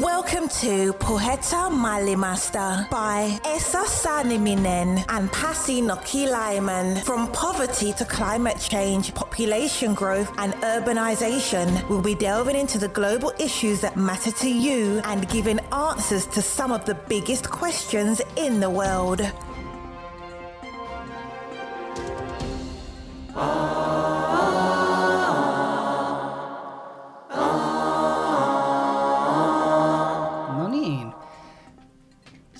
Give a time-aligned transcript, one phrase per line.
[0.00, 7.00] Welcome to Poheta Malimasta by Esa Saniminen and Pasi Nokilaiman.
[7.04, 13.32] From poverty to climate change, population growth, and urbanization, we'll be delving into the global
[13.38, 18.58] issues that matter to you and giving answers to some of the biggest questions in
[18.58, 19.20] the world.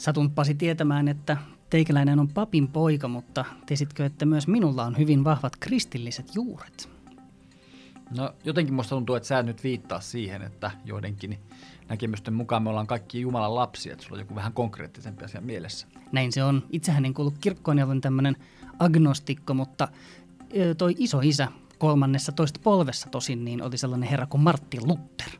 [0.04, 1.36] Satun Pasi tietämään, että
[1.70, 6.88] teikäläinen on papin poika, mutta tiesitkö, että myös minulla on hyvin vahvat kristilliset juuret?
[8.16, 11.38] No jotenkin musta tuntuu, että sä nyt viittaa siihen, että joidenkin
[11.88, 15.86] näkemysten mukaan me ollaan kaikki Jumalan lapsia, että sulla on joku vähän konkreettisempi asia mielessä.
[16.12, 16.62] Näin se on.
[16.70, 18.36] Itsehän en kuulu kirkkoon ja olen tämmöinen
[18.78, 19.88] agnostikko, mutta
[20.78, 21.48] toi iso isä
[21.78, 25.30] kolmannessa toista polvessa tosin, niin oli sellainen herra kuin Martti Luther.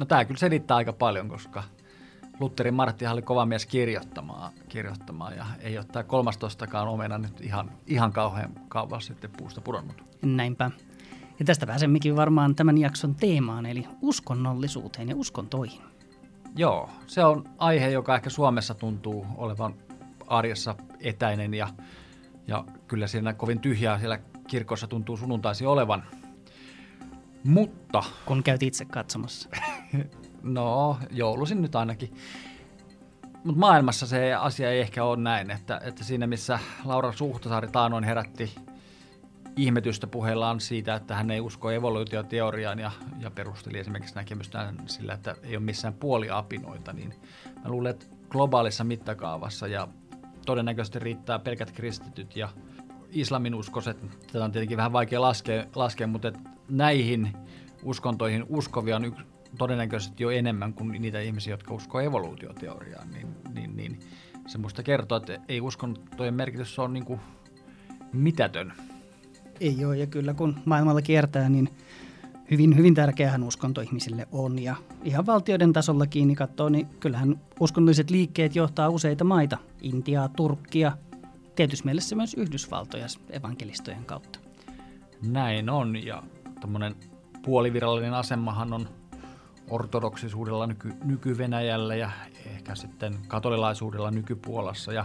[0.00, 1.64] No tää kyllä selittää aika paljon, koska
[2.40, 7.70] Lutherin Marttihan oli kova mies kirjoittamaan, kirjoittamaan ja ei ole tämä kolmastostakaan omena nyt ihan,
[7.86, 10.04] ihan kauhean kauan sitten puusta pudonnut.
[10.22, 10.70] Näinpä.
[11.38, 15.82] Ja tästä pääsemmekin varmaan tämän jakson teemaan, eli uskonnollisuuteen ja uskontoihin.
[16.56, 19.74] Joo, se on aihe, joka ehkä Suomessa tuntuu olevan
[20.26, 21.68] arjessa etäinen ja,
[22.46, 26.02] ja kyllä siinä kovin tyhjää siellä kirkossa tuntuu sunnuntaisi olevan.
[27.44, 29.48] Mutta, Kun käyt itse katsomassa.
[30.42, 32.14] no joulusin nyt ainakin.
[33.44, 38.04] Mutta maailmassa se asia ei ehkä ole näin, että, että siinä missä Laura Suhtasaari taanoin
[38.04, 38.54] herätti
[39.56, 45.36] ihmetystä puheellaan siitä, että hän ei usko evoluutioteoriaan ja, ja perusteli esimerkiksi näkemystään sillä, että
[45.42, 47.14] ei ole missään puoliapinoita, niin
[47.64, 49.88] mä luulen, että globaalissa mittakaavassa ja
[50.46, 52.48] todennäköisesti riittää pelkät kristityt ja
[53.10, 54.00] islamin uskoset,
[54.32, 56.32] tätä on tietenkin vähän vaikea laskea, laskea mutta
[56.68, 57.32] näihin
[57.82, 59.22] uskontoihin uskovia on yksi,
[59.58, 64.00] todennäköisesti jo enemmän kuin niitä ihmisiä, jotka uskoo evoluutioteoriaan, niin, niin, niin
[64.46, 67.20] se musta kertoo, että ei uskontojen merkitys ole niin kuin
[68.12, 68.72] mitätön.
[69.60, 71.68] Ei ole, ja kyllä kun maailmalla kiertää, niin
[72.50, 74.58] hyvin, hyvin tärkeähän uskonto ihmisille on.
[74.58, 79.58] Ja ihan valtioiden tasolla kiinni katsoo, niin kyllähän uskonnolliset liikkeet johtaa useita maita.
[79.80, 80.92] Intiaa, Turkkia,
[81.56, 84.38] tietyssä mielessä myös Yhdysvaltoja evankelistojen kautta.
[85.22, 86.22] Näin on, ja
[86.60, 86.94] tämmöinen
[87.44, 88.88] puolivirallinen asemahan on
[89.70, 92.10] ortodoksisuudella nyky, nyky-Venäjällä ja
[92.46, 94.92] ehkä sitten katolilaisuudella nykypuolassa.
[94.92, 95.04] Ja,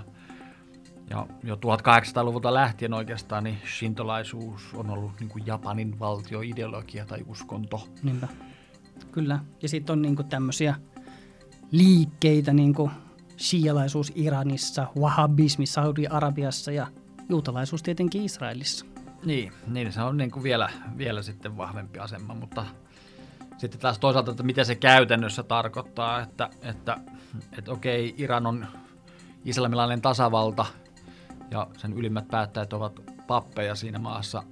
[1.10, 7.88] ja jo 1800-luvulta lähtien oikeastaan niin shintolaisuus on ollut niin kuin Japanin valtioideologia tai uskonto.
[8.04, 8.28] Niinpä.
[9.12, 9.40] Kyllä.
[9.62, 10.76] Ja sitten on niinku tämmöisiä
[11.72, 12.92] liikkeitä, niin kuin
[13.40, 16.88] shialaisuus Iranissa, wahhabismi Saudi-Arabiassa ja
[17.30, 18.86] juutalaisuus tietenkin Israelissa.
[19.26, 22.66] Niin, niin se on niin kuin vielä, vielä sitten vahvempi asema, mutta
[23.64, 26.98] sitten taas toisaalta, että mitä se käytännössä tarkoittaa, että, että,
[27.58, 28.68] että okei, Iran on
[29.46, 30.66] islamilainen tasavalta
[31.52, 34.44] ja sen ylimmät päättäjät ovat pappeja siinä maassa,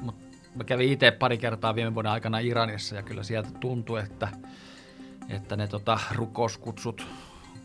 [0.00, 4.28] mutta mä kävin itse pari kertaa viime vuoden aikana Iranissa ja kyllä sieltä tuntui, että,
[5.28, 7.06] että ne tota, rukouskutsut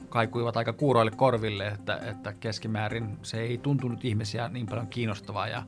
[0.09, 5.47] kaikuivat aika kuuroille korville, että, että keskimäärin se ei tuntunut ihmisiä niin paljon kiinnostavaa.
[5.47, 5.63] Ja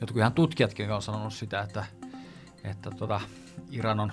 [0.00, 1.84] jotkut ihan tutkijatkin on sanonut sitä, että,
[2.64, 3.20] että tota,
[3.70, 4.12] Iran on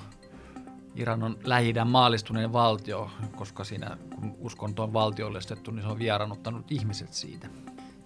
[0.97, 6.71] Iran on lähi maallistuneen valtio, koska siinä kun uskonto on valtiollistettu, niin se on vieraannuttanut
[6.71, 7.47] ihmiset siitä.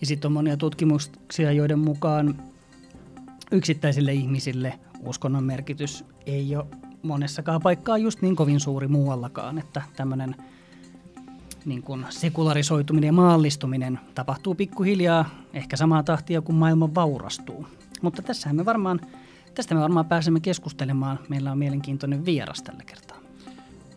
[0.01, 2.43] Ja sitten on monia tutkimuksia, joiden mukaan
[3.51, 6.65] yksittäisille ihmisille uskonnon merkitys ei ole
[7.03, 10.35] monessakaan paikkaa just niin kovin suuri muuallakaan, että tämmöinen
[11.65, 17.67] niin kuin sekularisoituminen ja maallistuminen tapahtuu pikkuhiljaa, ehkä samaa tahtia kuin maailma vaurastuu.
[18.01, 18.99] Mutta tässähän me varmaan,
[19.55, 21.19] tästä me varmaan pääsemme keskustelemaan.
[21.29, 23.17] Meillä on mielenkiintoinen vieras tällä kertaa.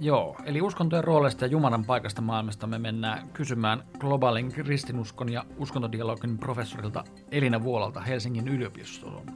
[0.01, 6.39] Joo, eli uskontojen roolista ja Jumalan paikasta maailmasta me mennään kysymään globaalin kristinuskon ja uskontodialogin
[6.39, 9.27] professorilta Elina Vuolalta Helsingin yliopistoon.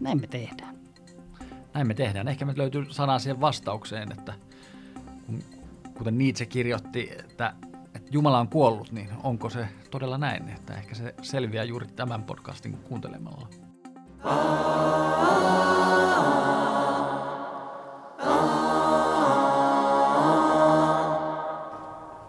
[0.00, 0.74] Näin me tehdään.
[1.74, 2.28] Näin me tehdään.
[2.28, 4.34] Ehkä me löytyy sana siihen vastaukseen, että
[5.26, 5.42] kun,
[5.94, 7.54] kuten Nietzsche kirjoitti, että,
[7.94, 10.48] että Jumala on kuollut, niin onko se todella näin?
[10.48, 13.48] Että ehkä se selviää juuri tämän podcastin kuuntelemalla.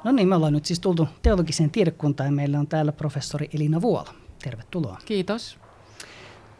[0.03, 3.81] No niin, me ollaan nyt siis tultu teologiseen tiedekuntaan ja meillä on täällä professori Elina
[3.81, 4.13] Vuola.
[4.43, 4.97] Tervetuloa.
[5.05, 5.57] Kiitos.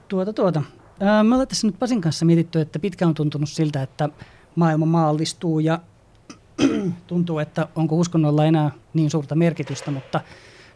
[0.07, 0.63] Tuota, tuota.
[0.99, 4.09] Me ollaan tässä nyt Pasin kanssa mietitty, että pitkään on tuntunut siltä, että
[4.55, 5.79] maailma maallistuu ja
[7.07, 10.21] tuntuu, että onko uskonnolla enää niin suurta merkitystä, mutta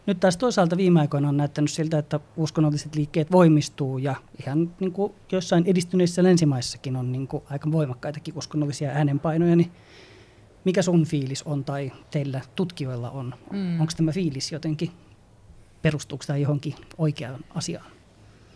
[0.06, 4.92] Nyt taas toisaalta viime aikoina on näyttänyt siltä, että uskonnolliset liikkeet voimistuu ja ihan niin
[4.92, 9.72] kuin jossain edistyneissä länsimaissakin on niin kuin aika voimakkaitakin uskonnollisia äänenpainoja, niin
[10.64, 13.34] mikä sun fiilis on tai teillä tutkijoilla on?
[13.52, 13.80] Mm.
[13.80, 14.90] Onko tämä fiilis jotenkin,
[15.82, 17.90] perustuuko tämä johonkin oikeaan asiaan?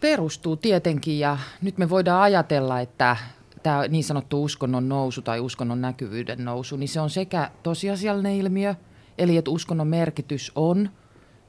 [0.00, 3.17] Perustuu tietenkin ja nyt me voidaan ajatella, että
[3.62, 8.75] tämä niin sanottu uskonnon nousu tai uskonnon näkyvyyden nousu, niin se on sekä tosiasiallinen ilmiö,
[9.19, 10.91] eli että uskonnon merkitys on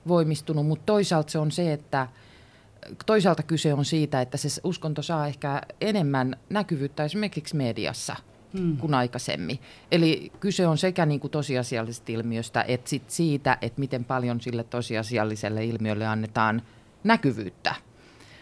[0.08, 2.08] voimistunut, mutta toisaalta se on se, että
[3.06, 8.16] toisaalta kyse on siitä, että se uskonto saa ehkä enemmän näkyvyyttä esimerkiksi mediassa
[8.58, 8.78] hmm.
[8.78, 9.60] kuin aikaisemmin.
[9.92, 14.64] Eli kyse on sekä niin kuin tosiasiallisesta ilmiöstä että sit siitä, että miten paljon sille
[14.64, 16.62] tosiasialliselle ilmiölle annetaan
[17.04, 17.76] näkyvyyttä.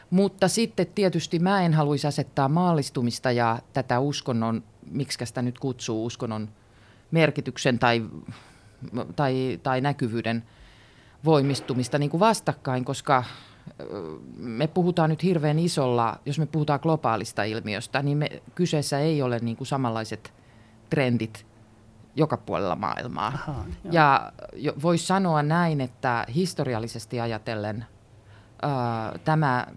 [0.10, 6.06] Mutta sitten tietysti mä en haluaisi asettaa maallistumista ja tätä uskonnon, miksi sitä nyt kutsuu,
[6.06, 6.50] uskonnon
[7.12, 8.06] merkityksen tai,
[9.16, 10.44] tai, tai näkyvyyden
[11.26, 13.24] voimistumista niin kuin vastakkain, koska
[14.36, 19.40] me puhutaan nyt hirveän isolla, jos me puhutaan globaalista ilmiöstä, niin me, kyseessä ei ole
[19.40, 20.34] niin kuin samanlaiset
[20.90, 21.46] trendit
[22.16, 23.28] joka puolella maailmaa.
[23.28, 24.32] Aha, ja
[24.82, 27.86] voisi sanoa näin, että historiallisesti ajatellen
[28.62, 29.68] ää, tämä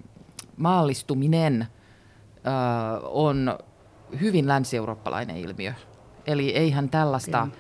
[0.56, 1.67] maallistuminen
[2.44, 3.59] ää, on
[4.21, 5.73] hyvin länsi-eurooppalainen ilmiö.
[6.27, 7.59] Eli eihän tällaista okay.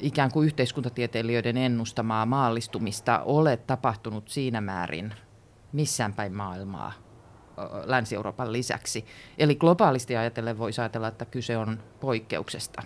[0.00, 5.14] Ikään kuin yhteiskuntatieteilijöiden ennustamaa maallistumista ole tapahtunut siinä määrin
[5.72, 6.92] missään päin maailmaa
[7.84, 9.04] Länsi-Euroopan lisäksi.
[9.38, 12.82] Eli globaalisti ajatellen voisi ajatella, että kyse on poikkeuksesta,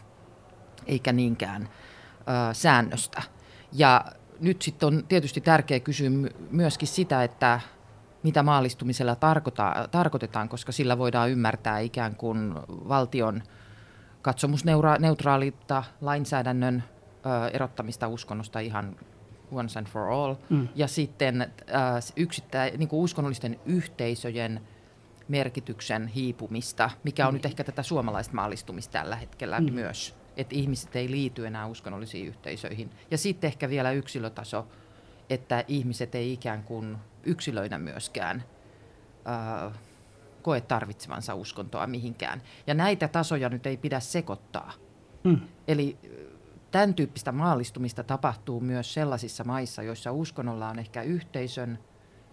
[0.86, 3.22] eikä niinkään ö, säännöstä.
[3.72, 4.04] Ja
[4.40, 6.10] nyt sitten on tietysti tärkeä kysyä
[6.50, 7.60] myöskin sitä, että
[8.22, 9.16] mitä maallistumisella
[9.90, 13.42] tarkoitetaan, koska sillä voidaan ymmärtää ikään kuin valtion
[14.22, 16.84] katsomusneutraaliutta, lainsäädännön
[17.52, 18.96] erottamista uskonnosta ihan
[19.52, 20.68] once and for all, mm.
[20.74, 21.48] ja sitten äh,
[22.16, 24.60] yksittä, niin kuin uskonnollisten yhteisöjen
[25.28, 27.36] merkityksen hiipumista, mikä on mm.
[27.36, 29.72] nyt ehkä tätä suomalaista maallistumista tällä hetkellä mm.
[29.72, 32.90] myös, että ihmiset ei liity enää uskonnollisiin yhteisöihin.
[33.10, 34.66] Ja sitten ehkä vielä yksilötaso,
[35.30, 38.44] että ihmiset ei ikään kuin yksilöinä myöskään
[39.28, 39.72] äh,
[40.42, 42.42] koe tarvitsevansa uskontoa mihinkään.
[42.66, 44.72] Ja näitä tasoja nyt ei pidä sekoittaa.
[45.24, 45.40] Mm.
[45.68, 45.96] Eli
[46.74, 51.78] tämän tyyppistä maallistumista tapahtuu myös sellaisissa maissa, joissa uskonnolla on ehkä yhteisön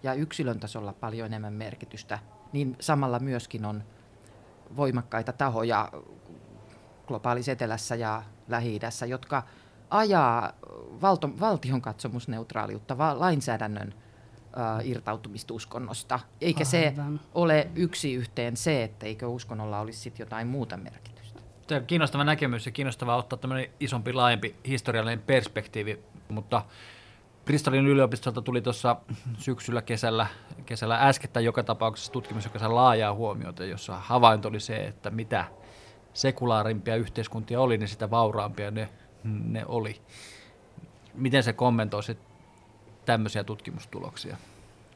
[0.02, 2.18] ja yksilön tasolla paljon enemmän merkitystä,
[2.52, 3.84] niin samalla myöskin on
[4.76, 5.92] voimakkaita tahoja
[7.06, 9.42] globaalis etelässä ja lähi jotka
[9.90, 10.52] ajaa
[11.02, 16.20] valto, valtion katsomusneutraaliutta, va, lainsäädännön äh, irtautumista uskonnosta.
[16.40, 17.20] Eikä Aivan.
[17.20, 21.11] se ole yksi yhteen se, etteikö uskonnolla olisi sit jotain muuta merkitystä.
[21.72, 25.98] Tämä on kiinnostava näkemys ja kiinnostavaa ottaa tämmöinen isompi, laajempi historiallinen perspektiivi,
[26.28, 26.64] mutta
[27.44, 28.96] Bristolin yliopistolta tuli tuossa
[29.38, 30.26] syksyllä, kesällä,
[30.66, 35.44] kesällä äskettäin joka tapauksessa tutkimus, joka saa laajaa huomiota, jossa havainto oli se, että mitä
[36.14, 38.88] sekulaarimpia yhteiskuntia oli, niin sitä vauraampia ne,
[39.24, 40.00] ne oli.
[41.14, 42.18] Miten se kommentoisi
[43.04, 44.36] tämmöisiä tutkimustuloksia?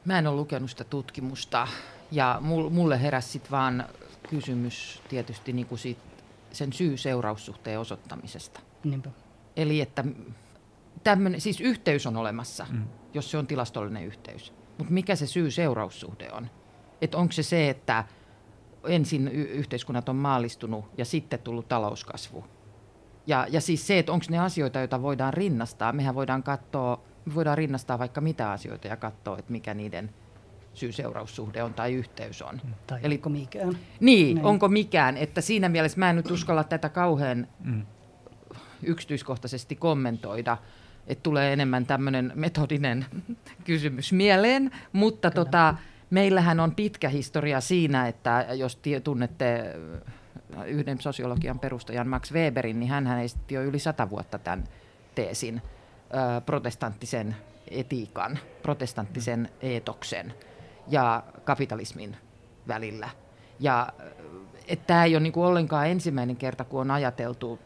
[0.04, 1.68] Mä en ole lukenut sitä tutkimusta
[2.12, 2.38] ja
[2.70, 3.84] mulle heräsi sitten vaan
[4.30, 6.15] kysymys tietysti niin kuin siitä
[6.56, 8.60] sen syy-seuraussuhteen osoittamisesta.
[8.84, 9.10] Niinpä.
[9.56, 10.04] Eli että
[11.04, 12.84] tämmönen, siis yhteys on olemassa, mm.
[13.14, 14.52] jos se on tilastollinen yhteys.
[14.78, 16.50] Mutta mikä se syy-seuraussuhde on?
[17.00, 18.04] Että onko se se, että
[18.84, 22.44] ensin y- yhteiskunnat on maallistunut ja sitten tullut talouskasvu?
[23.26, 25.92] Ja, ja siis se, että onko ne asioita, joita voidaan rinnastaa.
[25.92, 27.00] Mehän voidaan katsoa,
[27.34, 30.10] voidaan rinnastaa vaikka mitä asioita ja katsoa, että mikä niiden–
[30.76, 32.60] syy-seuraussuhde on tai yhteys on.
[32.64, 32.74] Mm.
[32.86, 33.68] Tai Eli, onko mikään.
[33.68, 35.16] Niin, niin, onko mikään.
[35.16, 37.82] Että siinä mielessä mä en nyt uskalla tätä kauhean mm.
[38.82, 40.56] yksityiskohtaisesti kommentoida,
[41.06, 43.06] että tulee enemmän tämmöinen metodinen
[43.64, 45.74] kysymys mieleen, mutta tota,
[46.10, 49.74] meillähän on pitkä historia siinä, että jos tunnette
[50.66, 54.64] yhden sosiologian perustajan Max Weberin, niin hän esitti jo yli sata vuotta tämän
[55.14, 55.62] teesin
[56.46, 57.36] protestanttisen
[57.70, 59.68] etiikan, protestanttisen mm.
[59.68, 60.34] eetoksen
[60.88, 62.16] ja kapitalismin
[62.68, 63.08] välillä.
[63.60, 63.92] Ja
[64.86, 67.58] tämä ei ole niinku ollenkaan ensimmäinen kerta, kun on ajateltu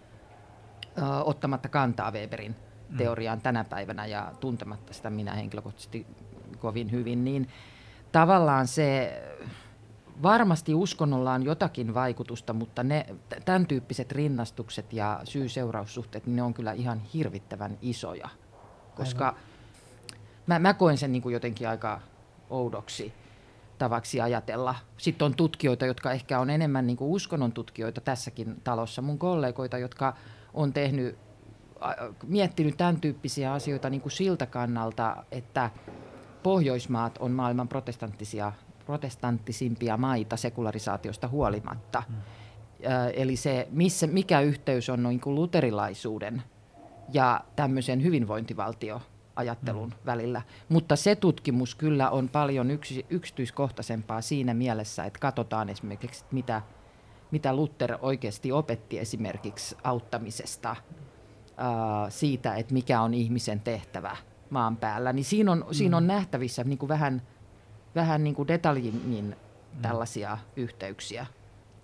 [0.99, 2.57] ö, ottamatta kantaa Weberin
[2.89, 2.97] mm.
[2.97, 6.07] teoriaan tänä päivänä ja tuntematta sitä minä henkilökohtaisesti
[6.59, 7.49] kovin hyvin, niin
[8.13, 9.23] tavallaan se
[10.23, 13.07] varmasti uskonnolla on jotakin vaikutusta, mutta ne
[13.45, 18.29] tämän tyyppiset rinnastukset ja syy-seuraussuhteet, niin ne on kyllä ihan hirvittävän isoja.
[18.95, 19.35] Koska
[20.47, 22.01] mä, mä koen sen niin kuin jotenkin aika
[22.51, 23.13] oudoksi
[23.79, 24.75] tavaksi ajatella.
[24.97, 29.03] Sitten on tutkijoita, jotka ehkä on enemmän niin kuin uskonnon tutkijoita tässäkin talossa.
[29.03, 30.17] Mun kollegoita, jotka
[30.55, 31.19] on tehnyt
[32.27, 35.71] miettinyt tämän tyyppisiä asioita niin kuin siltä kannalta, että
[36.43, 38.53] Pohjoismaat on maailman protestanttisia,
[38.87, 42.03] protestanttisimpia maita sekularisaatiosta huolimatta.
[42.09, 42.15] Mm.
[43.15, 46.43] Eli se, missä, mikä yhteys on niin kuin luterilaisuuden
[47.13, 48.03] ja tämmöisen
[49.39, 50.07] hyvinvointivaltioajattelun mm.
[50.07, 50.43] välillä.
[50.69, 56.63] Mutta se tutkimus kyllä on paljon yksi, yksityiskohtaisempaa siinä mielessä, että katsotaan esimerkiksi, mitä,
[57.31, 60.77] mitä Luther oikeasti opetti esimerkiksi auttamisesta,
[61.57, 64.17] ää, siitä, että mikä on ihmisen tehtävä
[64.51, 65.13] maan päällä.
[65.13, 65.75] Niin siinä on, mm.
[65.75, 67.23] siinä on nähtävissä niin kuin vähän,
[67.95, 69.37] vähän niin kuin detaljimmin
[69.75, 69.83] mm.
[69.83, 71.27] tällaisia yhteyksiä.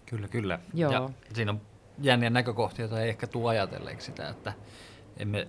[0.06, 0.58] Kyllä, kyllä.
[0.74, 0.92] Joo.
[0.92, 1.60] Ja siinä on
[1.98, 4.52] jänniä näkökohtia, joita ei ehkä tule ajatelleeksi sitä, että
[5.16, 5.48] emme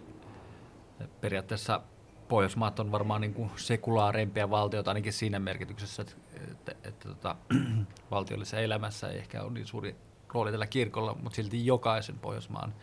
[1.22, 1.82] periaatteessa
[2.28, 6.16] Pohjoismaat on varmaan niin kuin sekulaareimpia valtioita ainakin siinä merkityksessä, että,
[6.52, 7.36] että, että tota,
[8.12, 9.96] valtiollisessa elämässä ei ehkä ole niin suuri
[10.34, 12.74] rooli tällä kirkolla, mutta silti jokaisen Pohjoismaan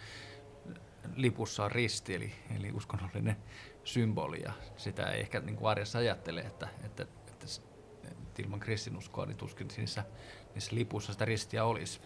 [1.17, 3.37] lipussa on risti, eli, eli uskonnollinen
[3.85, 7.47] symboli, ja sitä ei ehkä niin kuin arjessa ajattele, että, että, että,
[8.11, 10.05] että ilman kristinuskoa niin tuskin niissä,
[10.55, 12.01] niissä lipussa sitä ristiä olisi.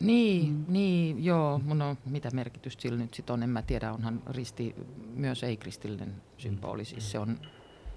[0.00, 0.64] Niin, mm.
[0.68, 1.60] niin joo.
[1.74, 3.92] No, mitä merkitystä sillä nyt sitten on, en mä tiedä.
[3.92, 4.74] Onhan risti
[5.14, 6.84] myös ei-kristillinen symboli.
[6.84, 7.38] Siis se on,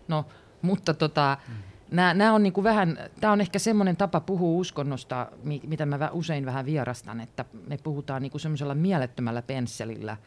[0.07, 0.25] no,
[0.62, 1.95] mutta tota, mm.
[1.95, 6.65] nämä on niinku vähän, tämä on ehkä semmoinen tapa puhua uskonnosta, mitä mä usein vähän
[6.65, 10.17] vierastan, että me puhutaan niinku semmoisella mielettömällä pensselillä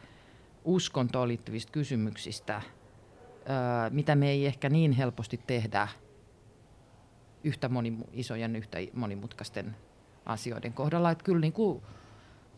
[0.63, 2.61] uskontoon liittyvistä kysymyksistä,
[3.49, 5.87] öö, mitä me ei ehkä niin helposti tehdä
[7.43, 9.75] yhtä moni, isojen, yhtä monimutkaisten
[10.27, 11.11] asioiden kohdalla.
[11.11, 11.81] Että kyllä niin kuin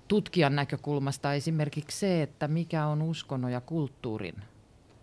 [0.08, 4.36] tutkijan näkökulmasta esimerkiksi se, että mikä on uskonnon ja kulttuurin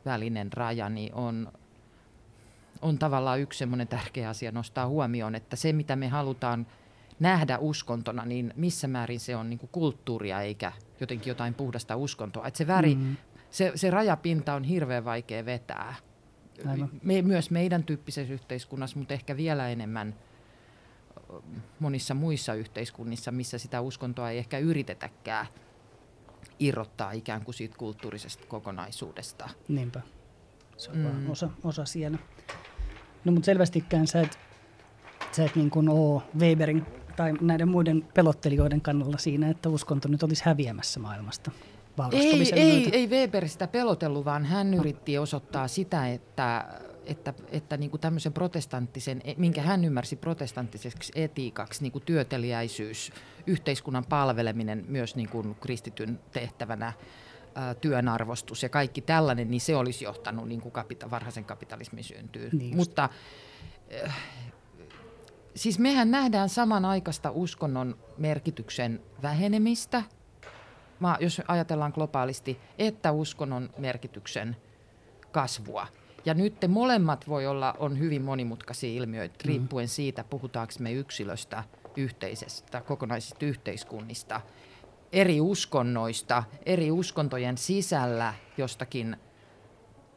[0.05, 1.53] välinen raja, niin on,
[2.83, 6.67] on tavallaan yksi semmoinen tärkeä asia nostaa huomioon, että se mitä me halutaan
[7.21, 12.47] nähdä uskontona, niin missä määrin se on niin kuin kulttuuria eikä jotenkin jotain puhdasta uskontoa.
[12.47, 13.17] Että se, väri, mm.
[13.51, 15.95] se, se rajapinta on hirveän vaikea vetää.
[17.03, 20.15] Me, myös meidän tyyppisessä yhteiskunnassa, mutta ehkä vielä enemmän–
[21.81, 25.47] monissa muissa yhteiskunnissa, missä sitä uskontoa ei ehkä yritetäkään
[26.59, 29.49] irrottaa ikään kuin siitä kulttuurisesta kokonaisuudesta.
[29.69, 30.01] Niinpä.
[30.77, 31.05] Se on mm.
[31.05, 32.19] vaan osa, osa siellä.
[33.25, 34.39] No mutta selvästikään sä et,
[35.33, 40.23] sä et niin kuin ole Weberin tai näiden muiden pelottelijoiden kannalla siinä, että uskonto nyt
[40.23, 41.51] olisi häviämässä maailmasta.
[42.13, 46.69] Ei, ei, ei Weber sitä pelotellut, vaan hän yritti osoittaa sitä, että
[47.07, 53.13] että, että niin kuin tämmöisen protestanttisen, minkä hän ymmärsi protestanttiseksi etiikaksi, niin kuin työteliäisyys,
[53.47, 56.93] yhteiskunnan palveleminen myös niin kuin kristityn tehtävänä,
[57.55, 62.05] ää, työn arvostus ja kaikki tällainen, niin se olisi johtanut niin kuin kapita- varhaisen kapitalismin
[62.05, 62.51] syntyyn.
[62.53, 63.09] Niin Mutta
[64.05, 64.17] äh,
[65.55, 70.03] siis mehän nähdään samanaikaista uskonnon merkityksen vähenemistä,
[71.21, 74.57] jos ajatellaan globaalisti, että uskonnon merkityksen
[75.33, 75.87] kasvua.
[76.27, 79.49] Ja nyt te molemmat voi olla, on hyvin monimutkaisia ilmiöitä, mm.
[79.49, 81.65] riippuen siitä, puhutaanko me yksilöstä,
[81.97, 84.41] yhteisestä, kokonaisista yhteiskunnista,
[85.13, 89.17] eri uskonnoista, eri uskontojen sisällä jostakin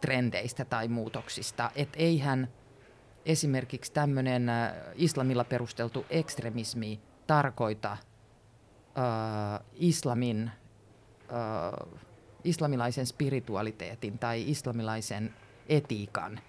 [0.02, 1.72] trendeistä tai muutoksista.
[1.76, 2.48] Että eihän
[3.26, 8.00] esimerkiksi tämmöinen äh, islamilla perusteltu ekstremismi tarkoita äh,
[9.74, 10.52] islamin,
[11.32, 12.00] äh,
[12.44, 15.34] islamilaisen spiritualiteetin tai islamilaisen
[15.70, 16.40] etiikan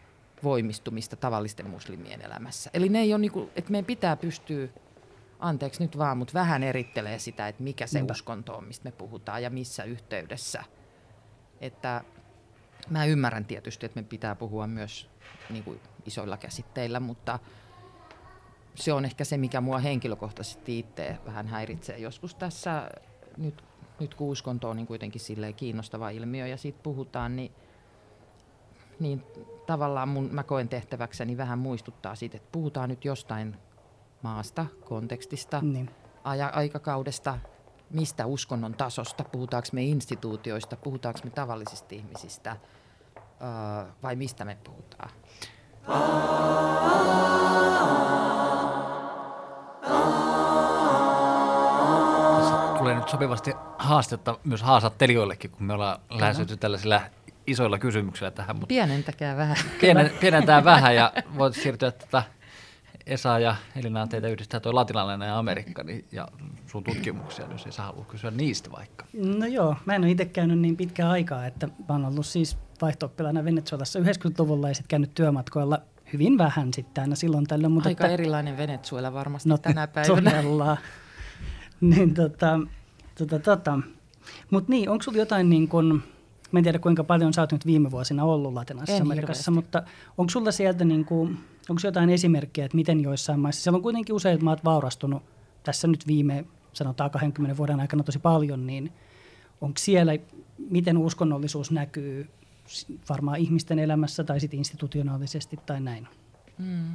[0.43, 2.71] voimistumista tavallisten muslimien elämässä.
[2.75, 4.69] Eli ne ei ole niinku, että meidän pitää pystyä,
[5.39, 8.13] anteeksi nyt vaan, mutta vähän erittelee sitä, että mikä se Niinpä.
[8.13, 10.65] uskonto on, mistä me puhutaan ja missä yhteydessä.
[11.61, 12.05] Että
[12.91, 15.11] mä ymmärrän tietysti, että me pitää puhua myös
[15.51, 17.39] niin kuin isoilla käsitteillä, mutta
[18.75, 22.91] se on ehkä se, mikä mua henkilökohtaisesti itse vähän häiritsee joskus tässä,
[23.37, 23.65] nyt,
[24.01, 25.23] nyt kun uskonto on niin kuitenkin
[25.57, 27.53] kiinnostava ilmiö ja siitä puhutaan, niin–
[29.01, 29.25] niin
[29.67, 33.57] tavallaan mun, mä koen tehtäväkseni vähän muistuttaa siitä, että puhutaan nyt jostain
[34.23, 35.91] maasta, kontekstista, niin.
[36.25, 37.39] aja, aikakaudesta,
[37.91, 42.57] mistä uskonnon tasosta, puhutaanko me instituutioista, puhutaanko me tavallisista ihmisistä
[43.23, 45.11] öö, vai mistä me puhutaan.
[52.79, 57.01] tulee nyt sopivasti haastetta myös haastattelijoillekin, kun me ollaan lähestytty tällaisilla
[57.47, 58.57] isoilla kysymyksillä tähän.
[58.57, 59.57] Mutta Pienentäkää vähän.
[59.81, 62.23] Pienen, pienentää vähän ja voit siirtyä tätä
[63.07, 66.29] Esa ja Elina teitä yhdistää tuo latinalainen ja Amerikka niin, ja
[66.67, 69.07] sun tutkimuksia, jos ei saa halua kysyä niistä vaikka.
[69.13, 72.59] No joo, mä en ole itse käynyt niin pitkää aikaa, että mä oon ollut siis
[72.83, 73.13] vaihto
[73.45, 75.79] Venezuelassa 90-luvulla ja sitten käynyt työmatkoilla
[76.13, 77.73] hyvin vähän sitten aina silloin tällöin.
[77.73, 80.31] Mutta Aika että, erilainen Venezuela varmasti no, tänä päivänä.
[80.31, 80.77] Todella.
[81.81, 82.61] niin tota,
[83.19, 83.79] tota, tota.
[84.51, 86.03] Mutta niin, onko sulla jotain niin kun,
[86.53, 89.83] Mä en tiedä kuinka paljon sä oot nyt viime vuosina ollut Latinalaisessa Amerikassa, mutta
[90.19, 91.39] onko sulla sieltä niin kuin,
[91.69, 95.23] onko jotain esimerkkejä, että miten joissain maissa, siellä on kuitenkin useat maat vaurastunut
[95.63, 98.93] tässä nyt viime, sanotaan 20 vuoden aikana tosi paljon, niin
[99.61, 100.13] onko siellä,
[100.71, 102.29] miten uskonnollisuus näkyy
[103.09, 106.09] varmaan ihmisten elämässä tai sitten institutionaalisesti tai näin?
[106.59, 106.95] Hmm.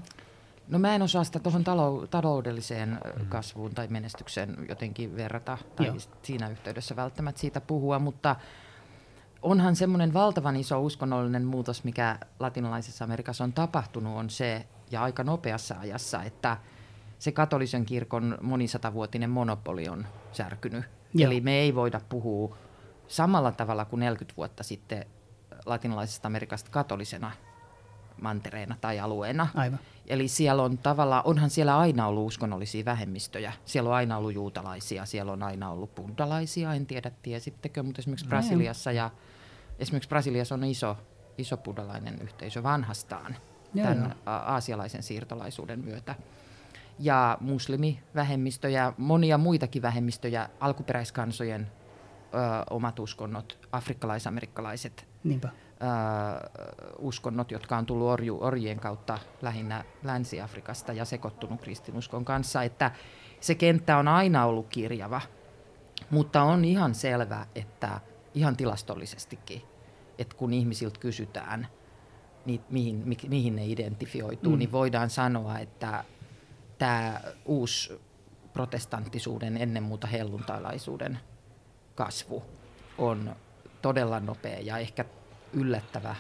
[0.68, 1.64] No mä en osaa sitä tuohon
[2.10, 3.26] taloudelliseen mm.
[3.26, 5.96] kasvuun tai menestykseen jotenkin verrata tai Joo.
[6.24, 8.36] siinä yhteydessä välttämättä siitä puhua, mutta
[9.46, 15.24] onhan semmoinen valtavan iso uskonnollinen muutos, mikä latinalaisessa Amerikassa on tapahtunut, on se, ja aika
[15.24, 16.58] nopeassa ajassa, että
[17.20, 20.86] se katolisen kirkon monisatavuotinen monopoli on särkynyt.
[21.14, 21.32] Joo.
[21.32, 22.58] Eli me ei voida puhua
[23.08, 25.06] samalla tavalla kuin 40 vuotta sitten
[25.66, 27.32] latinalaisesta Amerikasta katolisena
[28.22, 29.48] mantereena tai alueena.
[29.56, 29.80] Aivan.
[30.08, 33.54] Eli siellä on tavallaan, onhan siellä aina ollut uskonnollisia vähemmistöjä.
[33.66, 38.28] Siellä on aina ollut juutalaisia, siellä on aina ollut buddalaisia, en tiedä tiesittekö, mutta esimerkiksi
[38.28, 39.12] Brasiliassa ja
[39.80, 40.98] esimerkiksi Brasiliassa on iso,
[41.38, 43.36] iso buddalainen yhteisö vanhastaan
[43.74, 46.16] Joo, tämän aasialaisen siirtolaisuuden myötä.
[47.00, 52.38] Ja muslimivähemmistöjä, monia muitakin vähemmistöjä, alkuperäiskansojen ö,
[52.70, 55.50] omat uskonnot, afrikkalaisamerikkalaiset Niinpä
[57.00, 62.92] uskonnot, jotka on tullut orju, orjien kautta lähinnä Länsi-Afrikasta ja sekoittunut kristinuskon kanssa, että
[63.40, 65.22] se kenttä on aina ollut kirjava,
[66.10, 68.00] mutta on ihan selvä, että
[68.36, 69.62] ihan tilastollisestikin,
[70.18, 71.68] että kun ihmisiltä kysytään,
[72.46, 74.60] niin mihin, mi, mihin ne identifioituu, mm.
[74.60, 76.04] niin voidaan sanoa, että
[76.78, 78.02] tämä uusi
[78.54, 81.20] protestanttisuuden, ennen muuta helluntalaisuuden
[81.96, 82.44] kasvu
[82.98, 83.36] on
[83.82, 85.06] todella nopea ja ehkä
[85.54, 86.16] yllättävä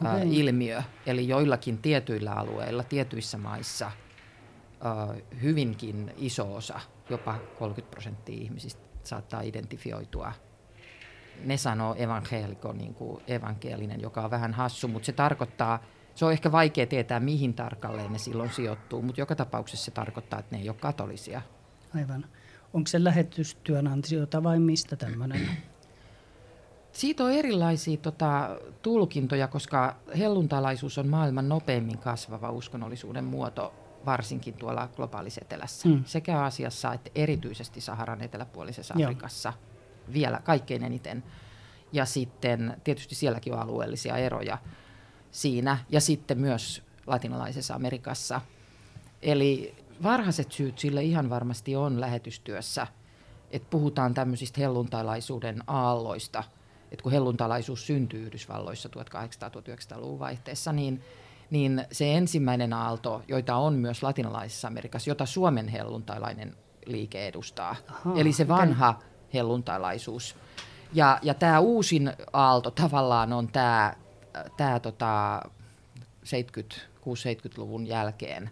[0.00, 0.12] okay.
[0.12, 0.82] ää, ilmiö.
[1.06, 3.90] Eli joillakin tietyillä alueilla, tietyissä maissa
[4.80, 10.32] ää, hyvinkin iso osa, jopa 30 prosenttia ihmisistä saattaa identifioitua.
[11.44, 15.82] Ne sanoo evankeliko, niin kuin evankelinen, joka on vähän hassu, mutta se tarkoittaa,
[16.14, 20.38] se on ehkä vaikea tietää, mihin tarkalleen ne silloin sijoittuu, mutta joka tapauksessa se tarkoittaa,
[20.38, 21.42] että ne ei ole katolisia.
[21.94, 22.24] Aivan.
[22.72, 25.48] Onko se lähetystyön ansiota vai mistä tämmöinen
[26.94, 33.74] siitä on erilaisia tota, tulkintoja, koska helluntalaisuus on maailman nopeimmin kasvava uskonnollisuuden muoto,
[34.06, 35.88] varsinkin tuolla globaalisetelässä.
[35.88, 36.04] Mm.
[36.04, 39.08] Sekä Aasiassa että erityisesti Saharan eteläpuolisessa Joo.
[39.08, 39.52] Afrikassa
[40.12, 41.24] vielä kaikkein eniten.
[41.92, 44.58] Ja sitten tietysti sielläkin on alueellisia eroja
[45.30, 45.78] siinä.
[45.88, 48.40] Ja sitten myös latinalaisessa Amerikassa.
[49.22, 52.86] Eli varhaiset syyt sille ihan varmasti on lähetystyössä,
[53.50, 56.44] että puhutaan tämmöisistä helluntalaisuuden aalloista–
[56.94, 61.02] että kun helluntalaisuus syntyi Yhdysvalloissa 1800-1900-luvun vaihteessa, niin,
[61.50, 68.14] niin se ensimmäinen aalto, joita on myös latinalaisessa Amerikassa, jota Suomen helluntalainen liike edustaa, Aha,
[68.16, 69.08] eli se vanha okay.
[69.34, 70.36] Helluntalaisuus.
[70.92, 73.94] Ja, ja tämä uusin aalto tavallaan on tämä
[74.56, 75.42] tää tota
[76.24, 78.50] 70-60-70-luvun jälkeen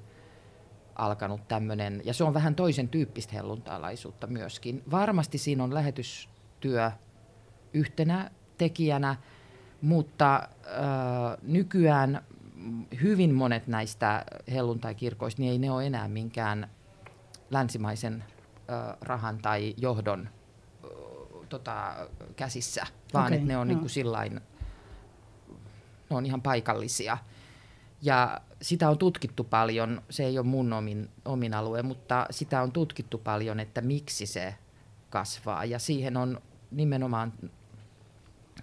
[0.95, 4.83] alkanut tämmöinen, ja se on vähän toisen tyyppistä helluntalaisuutta myöskin.
[4.91, 6.91] Varmasti siinä on lähetystyö
[7.75, 9.17] yhtenä tekijänä,
[9.81, 10.43] mutta äh,
[11.43, 12.23] nykyään
[13.03, 16.71] hyvin monet näistä helluntai-kirkoista, niin ei ne ole enää minkään
[17.51, 18.25] länsimaisen
[18.71, 20.29] äh, rahan tai johdon
[21.53, 21.95] tota,
[22.37, 23.75] käsissä, vaan okay, että ne on no.
[23.75, 24.41] niin sillain,
[26.11, 27.19] ne on ihan paikallisia.
[28.03, 32.73] Ja sitä on tutkittu paljon, se ei ole mun omin, omin alue, mutta sitä on
[32.73, 34.55] tutkittu paljon, että miksi se
[35.11, 35.65] kasvaa.
[35.65, 37.33] Ja siihen on nimenomaan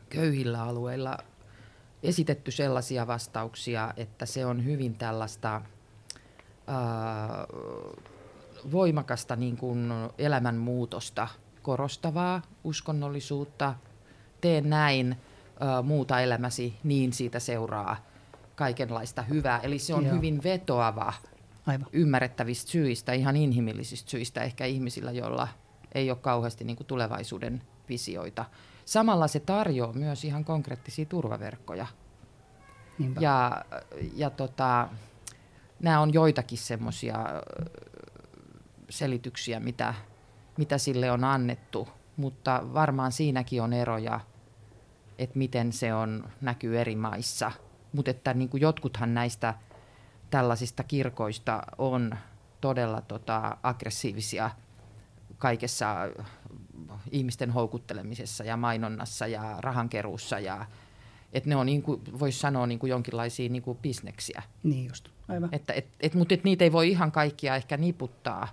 [0.10, 1.17] köyhillä alueilla
[2.04, 5.62] esitetty sellaisia vastauksia, että se on hyvin tällaista
[6.67, 7.45] ää,
[8.71, 11.28] voimakasta niin kuin elämänmuutosta
[11.69, 13.75] korostavaa uskonnollisuutta.
[14.41, 15.17] Tee näin,
[15.60, 17.97] ää, muuta elämäsi, niin siitä seuraa
[18.55, 19.60] kaikenlaista hyvää.
[19.60, 20.15] Eli se on Joo.
[20.15, 21.13] hyvin vetoava
[21.65, 21.88] Aivan.
[21.93, 25.47] ymmärrettävistä syistä, ihan inhimillisistä syistä ehkä ihmisillä, joilla
[25.95, 28.45] ei ole kauheasti niin kuin tulevaisuuden visioita.
[28.86, 31.88] Samalla se tarjoaa myös ihan konkreettisia turvaverkkoja.
[32.99, 33.21] Niinpä.
[33.21, 33.65] Ja,
[34.15, 34.89] ja tota,
[35.79, 37.17] nämä on joitakin semmoisia
[38.89, 39.93] selityksiä, mitä,
[40.60, 44.19] mitä sille on annettu, mutta varmaan siinäkin on eroja,
[45.17, 47.52] että miten se on, näkyy eri maissa.
[47.93, 49.54] Mutta että niin kuin jotkuthan näistä
[50.30, 52.15] tällaisista kirkoista on
[52.62, 54.52] todella tota, aggressiivisia
[55.38, 55.95] kaikessa
[57.12, 60.65] ihmisten houkuttelemisessa ja mainonnassa ja rahankeruussa ja
[61.34, 64.43] että ne on niin kuin, voisi sanoa niin kuin jonkinlaisia niin kuin bisneksiä.
[64.63, 65.50] Niin just, aivan.
[65.52, 68.48] Että, et, et, mutta et niitä ei voi ihan kaikkia ehkä niputtaa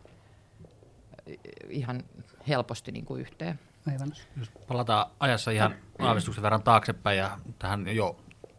[1.69, 2.05] ihan
[2.49, 3.59] helposti niin kuin yhteen.
[3.93, 4.13] Aivan.
[4.37, 8.17] Jos palataan ajassa ihan aavistuksen verran taaksepäin ja tähän jo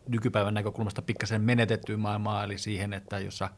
[0.07, 3.49] nykypäivän näkökulmasta pikkasen menetettyyn maailmaan, eli siihen, että jossa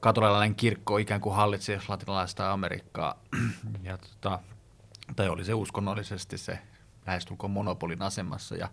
[0.00, 3.14] katolilainen kirkko ikään kuin hallitsi latinalaista Amerikkaa,
[3.82, 4.38] ja tota,
[5.16, 6.58] tai oli se uskonnollisesti se
[7.06, 8.68] lähestulkoon monopolin asemassa, ja,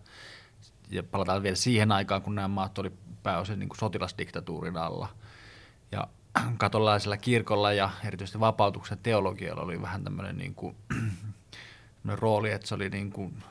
[0.90, 2.92] ja palataan vielä siihen aikaan, kun nämä maat oli
[3.24, 5.08] pääosin niin kuin sotilasdiktatuurin alla,
[5.92, 6.08] ja
[6.58, 10.76] katolaisella kirkolla ja erityisesti vapautuksen teologialla oli vähän tämmöinen niin kuin,
[12.06, 13.44] rooli, että se oli niin kuin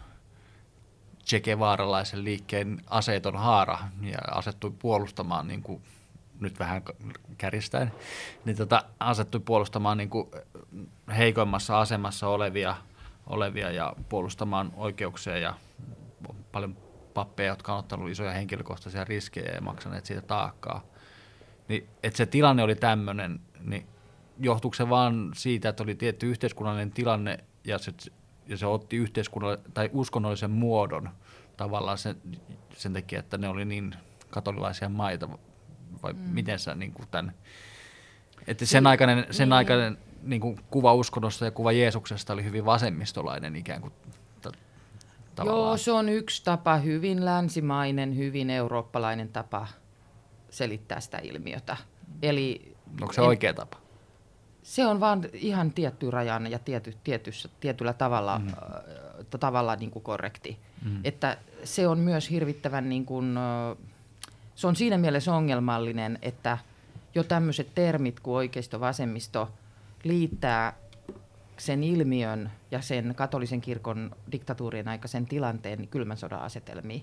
[1.28, 5.82] Che Guevaralaisen liikkeen aseeton haara ja asettui puolustamaan niin kuin,
[6.40, 6.82] nyt vähän
[7.38, 7.92] kärjistäen,
[8.44, 10.30] niin tota, asettui puolustamaan niin kuin
[11.16, 12.76] heikoimmassa asemassa olevia,
[13.26, 15.54] olevia ja puolustamaan oikeuksia ja
[16.52, 16.76] paljon
[17.14, 20.82] pappeja, jotka on ottanut isoja henkilökohtaisia riskejä ja maksaneet siitä taakkaa.
[21.68, 23.86] Niin, että se tilanne oli tämmöinen, niin
[24.40, 27.92] johtuuko se vaan siitä, että oli tietty yhteiskunnallinen tilanne ja se,
[28.46, 31.10] ja se otti yhteiskunnallisen tai uskonnollisen muodon
[31.56, 32.16] tavallaan sen,
[32.76, 33.94] sen takia, että ne oli niin
[34.30, 35.28] katolilaisia maita,
[36.02, 36.18] vai mm.
[36.18, 37.34] miten sä niin kuin tämän,
[38.46, 39.52] että sen aikainen, sen niin.
[39.52, 43.92] aikainen niin kuin kuva uskonnosta ja kuva Jeesuksesta oli hyvin vasemmistolainen ikään kuin
[45.44, 49.66] Joo, se on yksi tapa, hyvin länsimainen, hyvin eurooppalainen tapa
[50.50, 51.76] selittää sitä ilmiötä.
[52.22, 53.76] Eli, Onko se en, oikea tapa?
[54.62, 58.48] Se on vaan ihan tietty rajan ja tiety, tietyssä, tietyllä tavalla, mm.
[58.48, 60.58] äh, tavalla niin kuin korrekti.
[60.84, 61.00] Mm.
[61.04, 63.76] Että se on myös hirvittävän, niin kuin, äh,
[64.54, 66.58] se on siinä mielessä ongelmallinen, että
[67.14, 69.50] jo tämmöiset termit kuin oikeisto-vasemmisto
[70.04, 70.72] liittää
[71.58, 77.02] sen ilmiön ja sen katolisen kirkon diktatuurien aikaisen tilanteen kylmän sodan asetelmiin,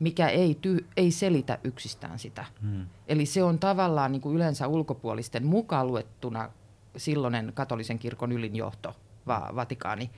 [0.00, 2.44] mikä ei, ty, ei selitä yksistään sitä.
[2.62, 2.86] Hmm.
[3.08, 6.50] Eli se on tavallaan niin kuin yleensä ulkopuolisten mukaan luettuna
[6.96, 10.10] silloinen katolisen kirkon ylinjohto, va- Vatikaani,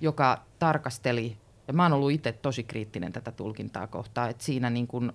[0.00, 1.36] joka tarkasteli,
[1.68, 5.12] ja mä oon ollut itse tosi kriittinen tätä tulkintaa kohtaa, että siinä niin kuin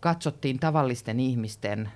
[0.00, 1.90] katsottiin tavallisten ihmisten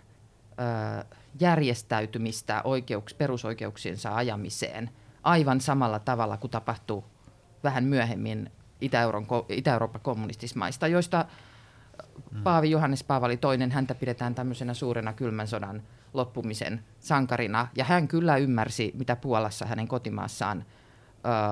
[0.50, 1.04] ö,
[1.40, 4.90] järjestäytymistä oikeuks, perusoikeuksiensa ajamiseen
[5.22, 7.04] aivan samalla tavalla kuin tapahtuu
[7.64, 11.24] vähän myöhemmin Itä-Euroopan kommunistismaista, joista
[12.30, 12.42] mm.
[12.42, 15.82] Paavi Johannes Paavali toinen, häntä pidetään tämmöisenä suurena kylmän sodan
[16.14, 17.68] loppumisen sankarina.
[17.76, 20.64] Ja hän kyllä ymmärsi, mitä Puolassa hänen kotimaassaan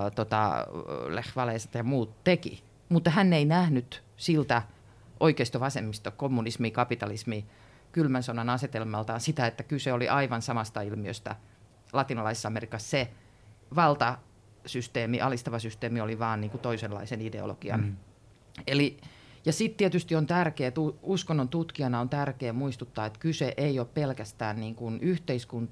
[0.06, 0.66] ö, tota,
[1.08, 1.32] Lech
[1.74, 2.64] ja muut teki.
[2.88, 4.62] Mutta hän ei nähnyt siltä
[5.20, 7.46] oikeisto-vasemmisto, kommunismi, kapitalismi,
[7.92, 11.37] kylmän sodan asetelmaltaan sitä, että kyse oli aivan samasta ilmiöstä
[11.92, 12.90] latinalaisessa Amerikassa.
[12.90, 13.11] Se
[14.62, 17.81] valtasysteemi, alistava systeemi oli vaan niin kuin toisenlaisen ideologian.
[17.81, 17.96] Mm.
[18.66, 18.98] Eli
[19.44, 20.72] ja sitten tietysti on tärkeää,
[21.03, 25.68] uskonnon tutkijana on tärkeää muistuttaa, että kyse ei ole pelkästään niin kuin yhteiskun,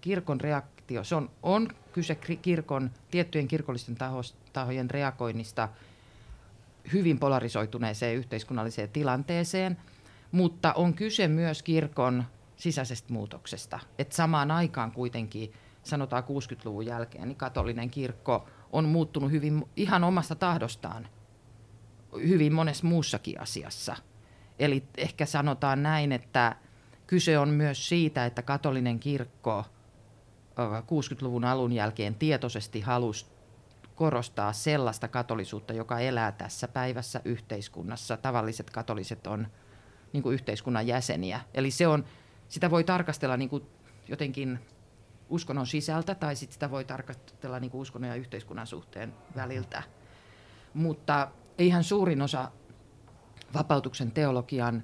[0.00, 1.04] kirkon reaktio.
[1.04, 3.96] Se on, on kyse kirkon, tiettyjen kirkollisten
[4.52, 5.68] tahojen reagoinnista
[6.92, 9.76] hyvin polarisoituneeseen yhteiskunnalliseen tilanteeseen,
[10.32, 12.24] mutta on kyse myös kirkon
[12.56, 13.80] sisäisestä muutoksesta.
[13.98, 15.52] Että samaan aikaan kuitenkin,
[15.84, 21.08] sanotaan 60-luvun jälkeen, niin katolinen kirkko on muuttunut hyvin ihan omasta tahdostaan
[22.14, 23.96] hyvin monessa muussakin asiassa.
[24.58, 26.56] Eli ehkä sanotaan näin, että
[27.06, 29.64] kyse on myös siitä, että katolinen kirkko
[30.82, 33.26] 60-luvun alun jälkeen tietoisesti halusi
[33.94, 38.16] korostaa sellaista katolisuutta, joka elää tässä päivässä yhteiskunnassa.
[38.16, 39.46] Tavalliset katoliset on
[40.12, 41.40] niin yhteiskunnan jäseniä.
[41.54, 42.04] Eli se on,
[42.48, 43.50] sitä voi tarkastella niin
[44.08, 44.58] jotenkin
[45.28, 49.82] uskonnon sisältä tai sit sitä voi tarkastella niin kuin uskonnon ja yhteiskunnan suhteen väliltä.
[50.74, 52.50] Mutta eihän suurin osa
[53.54, 54.82] vapautuksen teologian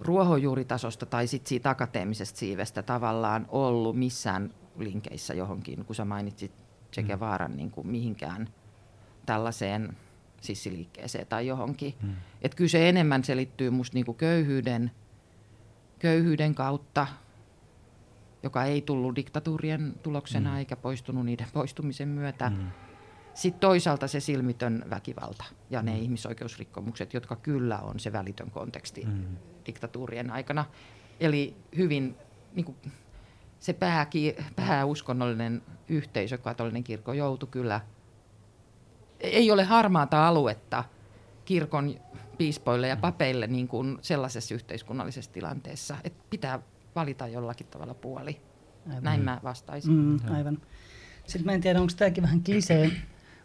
[0.00, 6.52] ruohonjuuritasosta tai sit siitä akateemisesta siivestä tavallaan ollut missään linkeissä johonkin, kun sä mainitsit
[6.92, 7.06] Che mm.
[7.06, 8.48] Guevaran niin kuin mihinkään
[9.26, 9.96] tällaiseen
[10.40, 11.94] sissiliikkeeseen tai johonkin.
[12.02, 12.14] Hmm.
[12.42, 14.90] Että kyse enemmän selittyy musta niin kuin köyhyyden,
[15.98, 17.06] köyhyyden kautta,
[18.42, 20.58] joka ei tullut diktatuurien tuloksena hmm.
[20.58, 22.48] eikä poistunut niiden poistumisen myötä.
[22.48, 22.70] Hmm
[23.34, 26.02] sitten toisaalta se silmitön väkivalta ja ne mm.
[26.02, 29.36] ihmisoikeusrikkomukset, jotka kyllä on se välitön konteksti mm.
[29.66, 30.64] diktatuurien aikana.
[31.20, 32.16] Eli hyvin
[32.54, 32.76] niin kuin,
[33.60, 37.80] se pääki, pääuskonnollinen yhteisö, katolinen kirkko, joutui kyllä,
[39.20, 40.84] ei ole harmaata aluetta
[41.44, 41.94] kirkon
[42.38, 43.00] piispoille ja mm.
[43.00, 46.58] papeille niin kuin sellaisessa yhteiskunnallisessa tilanteessa, että pitää
[46.94, 48.40] valita jollakin tavalla puoli.
[48.88, 49.02] Aivan.
[49.02, 49.92] Näin mä vastaisin.
[49.92, 50.58] Mm, aivan.
[51.26, 52.90] Sitten mä en tiedä, onko tämäkin vähän klisee,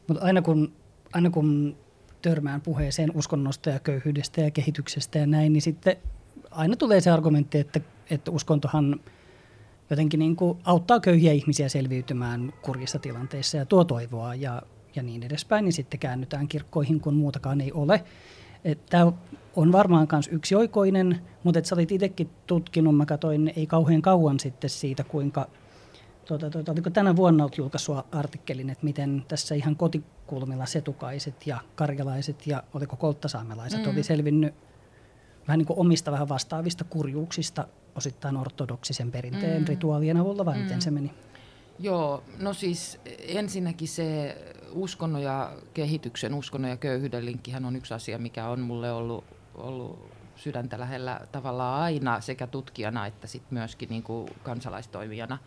[0.07, 0.73] mutta aina kun,
[1.13, 1.77] aina kun
[2.21, 5.95] törmään puheeseen uskonnosta ja köyhyydestä ja kehityksestä ja näin, niin sitten
[6.51, 7.79] aina tulee se argumentti, että,
[8.09, 8.99] että uskontohan
[9.89, 14.35] jotenkin niin kuin auttaa köyhiä ihmisiä selviytymään kurjissa tilanteissa ja tuo toivoa.
[14.35, 14.61] Ja,
[14.95, 18.03] ja niin edespäin, niin sitten käännytään kirkkoihin, kun muutakaan ei ole.
[18.89, 19.11] Tämä
[19.55, 24.39] on varmaan myös yksioikoinen, mutta et sä olit itsekin tutkinut, mä katsoin ei kauhean kauan
[24.39, 25.47] sitten siitä, kuinka
[26.25, 31.59] tuota, tuota, oliko tänä vuonna olet julkaissut artikkelin, että miten tässä ihan kotikulmilla setukaiset ja
[31.75, 33.91] karjalaiset ja oliko kolttasaamelaiset mm.
[33.91, 34.53] oli selvinnyt
[35.47, 39.67] vähän niin kuin omista vähän vastaavista kurjuuksista osittain ortodoksisen perinteen mm.
[39.67, 40.63] rituaalien avulla, vai mm.
[40.63, 41.11] miten se meni?
[41.79, 44.37] Joo, no siis ensinnäkin se
[44.71, 49.23] uskonnon ja kehityksen, uskonnon ja köyhyyden linkkihän on yksi asia, mikä on mulle ollut,
[49.55, 55.37] ollut sydäntä lähellä tavallaan aina sekä tutkijana että sit myöskin niin kuin kansalaistoimijana.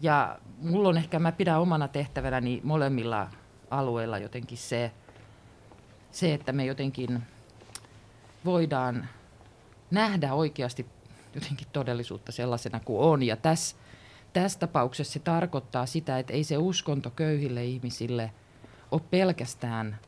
[0.00, 3.28] Ja mulla on ehkä, mä pidän omana tehtävänäni molemmilla
[3.70, 4.92] alueilla jotenkin se,
[6.10, 7.22] se, että me jotenkin
[8.44, 9.08] voidaan
[9.90, 10.86] nähdä oikeasti
[11.34, 13.22] jotenkin todellisuutta sellaisena kuin on.
[13.22, 13.76] Ja tässä,
[14.42, 18.32] tässä tapauksessa se tarkoittaa sitä, että ei se uskonto köyhille ihmisille
[18.90, 19.98] ole pelkästään,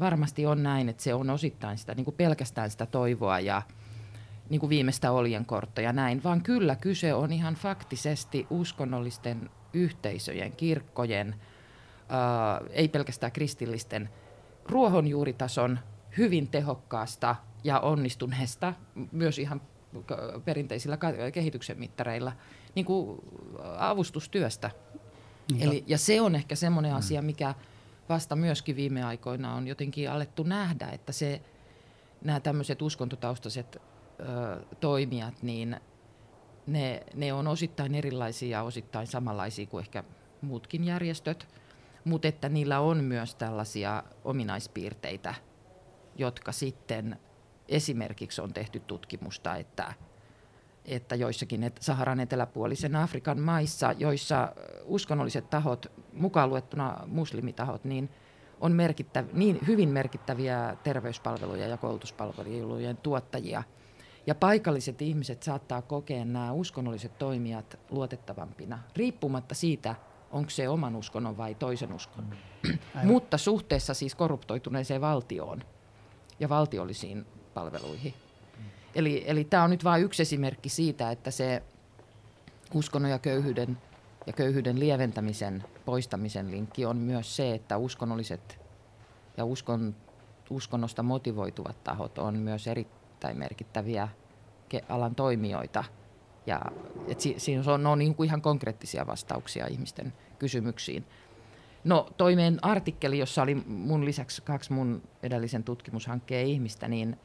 [0.00, 3.62] varmasti on näin, että se on osittain sitä, niin kuin pelkästään sitä toivoa ja
[4.50, 11.34] niin kuin viimeistä oljenkortta ja näin, vaan kyllä kyse on ihan faktisesti uskonnollisten yhteisöjen, kirkkojen,
[12.08, 14.08] ää, ei pelkästään kristillisten,
[14.64, 15.78] ruohonjuuritason
[16.18, 18.74] hyvin tehokkaasta ja onnistuneesta,
[19.12, 19.60] myös ihan
[20.44, 20.98] perinteisillä
[21.32, 22.32] kehityksen mittareilla,
[22.76, 23.18] niin kuin
[23.78, 24.70] avustustyöstä.
[25.60, 26.98] Eli, ja se on ehkä semmoinen mm.
[26.98, 27.54] asia, mikä
[28.08, 31.42] vasta myöskin viime aikoina on jotenkin alettu nähdä, että se,
[32.24, 35.80] nämä tämmöiset uskontotaustaiset ö, toimijat, niin
[36.66, 40.04] ne, ne on osittain erilaisia ja osittain samanlaisia kuin ehkä
[40.40, 41.48] muutkin järjestöt,
[42.04, 45.34] mutta että niillä on myös tällaisia ominaispiirteitä,
[46.16, 47.18] jotka sitten
[47.68, 49.94] esimerkiksi on tehty tutkimusta, että,
[50.86, 54.52] että joissakin Saharan eteläpuolisen Afrikan maissa, joissa
[54.84, 58.10] uskonnolliset tahot, mukaan luettuna muslimitahot, niin
[58.60, 63.62] on merkittäv- niin hyvin merkittäviä terveyspalveluja ja koulutuspalvelujen tuottajia.
[64.26, 69.94] Ja paikalliset ihmiset saattaa kokea nämä uskonnolliset toimijat luotettavampina, riippumatta siitä,
[70.30, 72.36] onko se oman uskonnon vai toisen uskonnon.
[72.68, 72.78] Mm.
[73.06, 75.62] Mutta suhteessa siis korruptoituneeseen valtioon
[76.40, 78.14] ja valtiollisiin palveluihin.
[78.96, 81.62] Eli, eli tämä on nyt vain yksi esimerkki siitä, että se
[82.74, 83.78] uskonnon ja köyhyyden
[84.26, 88.60] ja köyhyyden lieventämisen poistamisen linkki on myös se, että uskonnolliset
[89.36, 89.94] ja uskon,
[90.50, 94.08] uskonnosta motivoituvat tahot on myös erittäin merkittäviä
[94.88, 95.84] alan toimijoita.
[96.46, 96.60] Ja
[97.08, 101.04] et si, siinä on, on niin kuin ihan konkreettisia vastauksia ihmisten kysymyksiin.
[101.84, 107.18] No toimeen artikkeli, jossa oli mun lisäksi kaksi mun edellisen tutkimushankkeen ihmistä, niin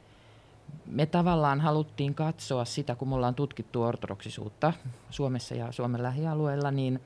[0.86, 4.72] me tavallaan haluttiin katsoa sitä, kun me ollaan tutkittu ortodoksisuutta
[5.10, 7.00] Suomessa ja Suomen lähialueilla, niin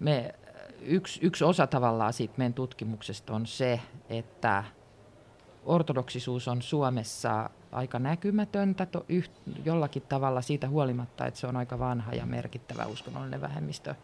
[0.00, 0.34] me,
[0.80, 4.64] yksi, yksi osa tavallaan siitä meidän tutkimuksesta on se, että
[5.66, 9.32] ortodoksisuus on Suomessa aika näkymätöntä to, yht,
[9.64, 13.94] jollakin tavalla siitä huolimatta, että se on aika vanha ja merkittävä uskonnollinen vähemmistö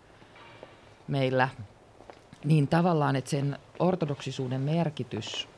[1.08, 1.48] meillä.
[2.44, 5.48] Niin tavallaan, että sen ortodoksisuuden merkitys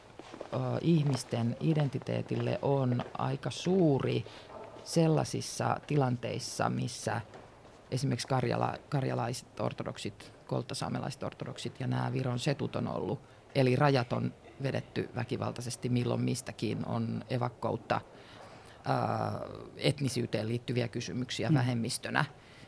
[0.81, 4.25] ihmisten identiteetille on aika suuri
[4.85, 7.21] sellaisissa tilanteissa, missä
[7.91, 13.21] esimerkiksi karjala, karjalaiset ortodoksit, kolttasaamelaiset ortodoksit ja nämä Viron setut on ollut.
[13.55, 18.01] Eli rajat on vedetty väkivaltaisesti milloin mistäkin, on evakkoutta,
[19.77, 21.55] etnisyyteen liittyviä kysymyksiä mm.
[21.55, 22.25] vähemmistönä.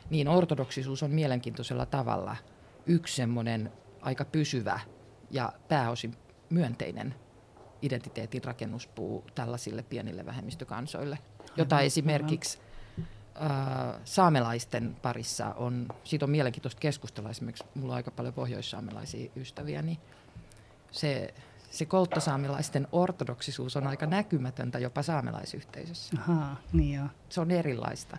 [0.09, 2.35] Niin ortodoksisuus on mielenkiintoisella tavalla
[2.85, 3.71] yksi semmoinen
[4.01, 4.79] aika pysyvä
[5.31, 6.15] ja pääosin
[6.49, 7.15] myönteinen
[7.81, 11.19] identiteetin rakennuspuu tällaisille pienille vähemmistökansoille,
[11.57, 12.59] jota esimerkiksi
[13.41, 19.81] äh, saamelaisten parissa on, siitä on mielenkiintoista keskustella, esimerkiksi mulla on aika paljon pohjoissaamelaisia ystäviä,
[19.81, 19.97] niin
[20.91, 21.33] se,
[21.71, 26.17] se kolttasaamelaisten ortodoksisuus on aika näkymätöntä jopa saamelaisyhteisössä.
[26.19, 27.07] Aha, niin joo.
[27.29, 28.17] Se on erilaista.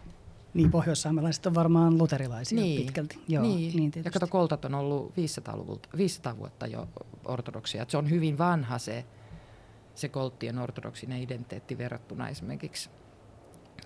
[0.54, 3.22] Niin, pohjoissaamelaiset on varmaan luterilaisia niin, pitkälti.
[3.28, 3.76] Joo, niin.
[3.76, 5.56] niin ja kato, koltat on ollut 500,
[5.96, 6.88] 500 vuotta jo
[7.24, 7.86] ortodoksia.
[7.88, 9.04] Se on hyvin vanha se
[9.94, 12.90] se kolttien ortodoksinen identiteetti verrattuna esimerkiksi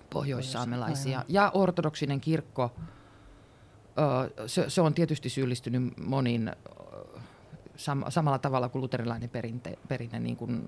[0.09, 1.25] pohjoissaamelaisia.
[1.27, 2.75] Ja ortodoksinen kirkko,
[4.47, 6.51] se, se on tietysti syyllistynyt moniin
[8.09, 10.67] samalla tavalla kuin luterilainen perinte, perinne niin kuin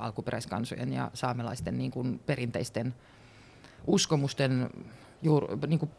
[0.00, 2.94] alkuperäiskansojen ja saamelaisten niin kuin perinteisten
[3.86, 4.70] uskomusten
[5.22, 5.90] juur, niin kuin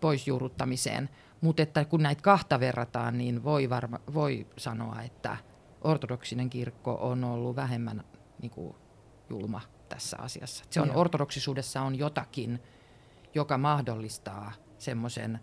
[0.00, 1.08] poisjuuruttamiseen.
[1.40, 5.36] Mutta että kun näitä kahta verrataan, niin voi, varma, voi sanoa, että–
[5.86, 8.04] ortodoksinen kirkko on ollut vähemmän
[8.42, 8.74] niin kuin,
[9.30, 10.64] julma tässä asiassa.
[10.70, 12.62] Se on, ortodoksisuudessa on jotakin,
[13.34, 15.40] joka mahdollistaa semmoisen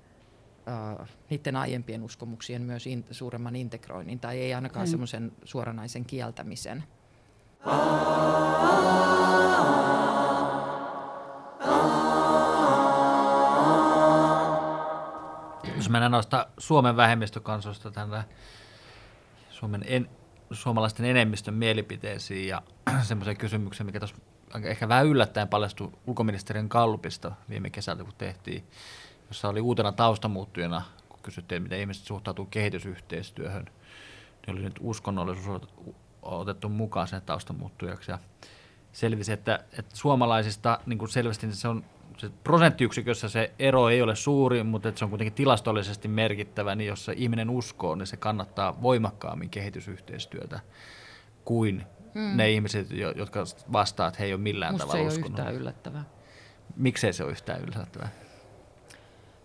[1.01, 4.91] äh, niiden aiempien uskomuksien myös in, suuremman integroinnin tai ei ainakaan mm.
[4.91, 6.84] semmoisen suoranaisen kieltämisen.
[15.75, 18.23] Jos mennään noista Suomen vähemmistökansoista tänne
[19.49, 20.10] Suomen en,
[20.54, 22.62] suomalaisten enemmistön mielipiteisiin ja
[23.02, 24.16] semmoisen kysymyksen, mikä tuossa
[24.63, 28.68] ehkä vähän yllättäen paljastui ulkoministeriön kallupista viime kesältä, kun tehtiin,
[29.28, 35.62] jossa oli uutena taustamuuttujana, kun kysyttiin, miten ihmiset suhtautuu kehitysyhteistyöhön, niin oli nyt uskonnollisuus
[36.22, 38.12] otettu mukaan sen taustamuuttujaksi.
[38.12, 38.20] Ja
[38.92, 41.86] selvisi, että, että suomalaisista niin kuin selvästi se on
[42.17, 46.88] se prosenttiyksikössä se ero ei ole suuri, mutta että se on kuitenkin tilastollisesti merkittävä, niin
[46.88, 50.60] jos se ihminen uskoo, niin se kannattaa voimakkaammin kehitysyhteistyötä
[51.45, 52.38] kuin hmm.
[52.38, 55.56] ne ihmiset, jotka vastaa, että he ei ole millään Musta tavalla se ei ole yhtään
[55.56, 56.04] yllättävää.
[56.76, 58.10] Miksei se ole yhtään yllättävää?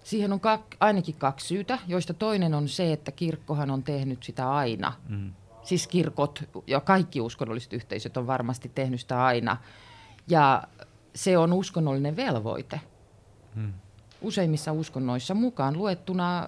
[0.05, 4.53] Siihen on kak, ainakin kaksi syytä, joista toinen on se, että kirkkohan on tehnyt sitä
[4.53, 4.93] aina.
[5.09, 5.33] Hmm.
[5.63, 9.57] Siis kirkot ja kaikki uskonnolliset yhteisöt on varmasti tehnyt sitä aina.
[10.29, 10.63] Ja
[11.15, 12.81] se on uskonnollinen velvoite.
[13.55, 13.73] Hmm.
[14.23, 16.47] Useimmissa uskonnoissa mukaan luettuna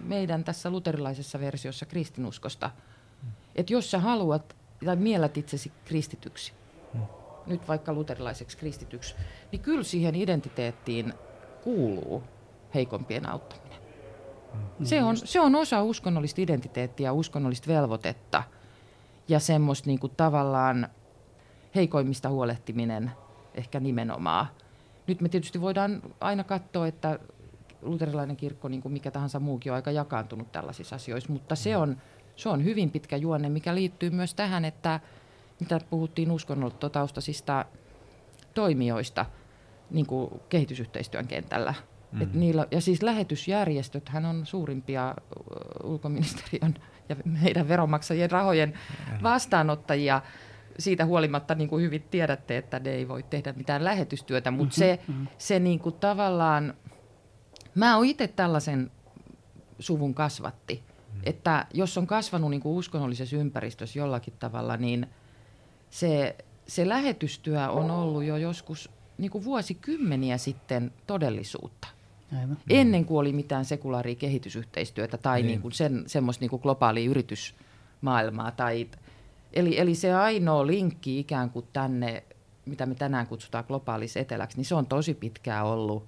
[0.00, 2.70] meidän tässä luterilaisessa versiossa kristinuskosta.
[3.22, 3.30] Hmm.
[3.56, 6.52] Että jos sä haluat tai miellät itsesi kristityksi,
[6.92, 7.02] hmm.
[7.46, 9.14] nyt vaikka luterilaiseksi kristityksi,
[9.52, 11.14] niin kyllä siihen identiteettiin
[11.64, 12.22] kuuluu
[12.74, 13.78] heikompien auttaminen.
[14.52, 14.86] Hmm.
[14.86, 18.42] Se, on, se on osa uskonnollista identiteettiä, uskonnollista velvoitetta
[19.28, 20.88] ja semmoista niin kuin tavallaan
[21.74, 23.10] heikoimmista huolehtiminen–
[23.54, 24.46] ehkä nimenomaan.
[25.06, 27.18] Nyt me tietysti voidaan aina katsoa, että
[27.82, 31.96] luterilainen kirkko, niin kuin mikä tahansa muukin, on aika jakaantunut tällaisissa asioissa, mutta se on,
[32.36, 35.00] se on hyvin pitkä juonne, mikä liittyy myös tähän, että
[35.60, 37.64] mitä puhuttiin uskonnollisista
[38.54, 39.26] toimijoista
[39.90, 41.74] niin kuin kehitysyhteistyön kentällä.
[42.12, 42.22] Mm.
[42.22, 45.14] Et niillä, ja siis lähetysjärjestöt hän on suurimpia
[45.82, 46.74] ulkoministeriön
[47.08, 48.74] ja meidän veronmaksajien rahojen
[49.22, 50.22] vastaanottajia
[50.78, 54.96] siitä huolimatta niin kuin hyvin tiedätte, että ne ei voi tehdä mitään lähetystyötä, mutta mm-hmm,
[54.96, 55.26] se, mm-hmm.
[55.38, 56.74] se niin kuin tavallaan,
[57.74, 58.90] mä oon itse tällaisen
[59.78, 61.20] suvun kasvatti, mm-hmm.
[61.24, 65.06] että jos on kasvanut niin kuin uskonnollisessa ympäristössä jollakin tavalla, niin
[65.90, 71.88] se, se lähetystyö on ollut jo joskus niin kuin vuosikymmeniä sitten todellisuutta.
[72.40, 72.56] Aivan.
[72.70, 75.46] Ennen kuin oli mitään sekulaaria kehitysyhteistyötä tai niin.
[75.46, 78.88] Niin kuin sen, semmoista niin kuin globaalia yritysmaailmaa tai
[79.54, 82.24] Eli, eli se ainoa linkki ikään kuin tänne,
[82.66, 86.06] mitä me tänään kutsutaan globaalis eteläksi, niin se on tosi pitkään ollut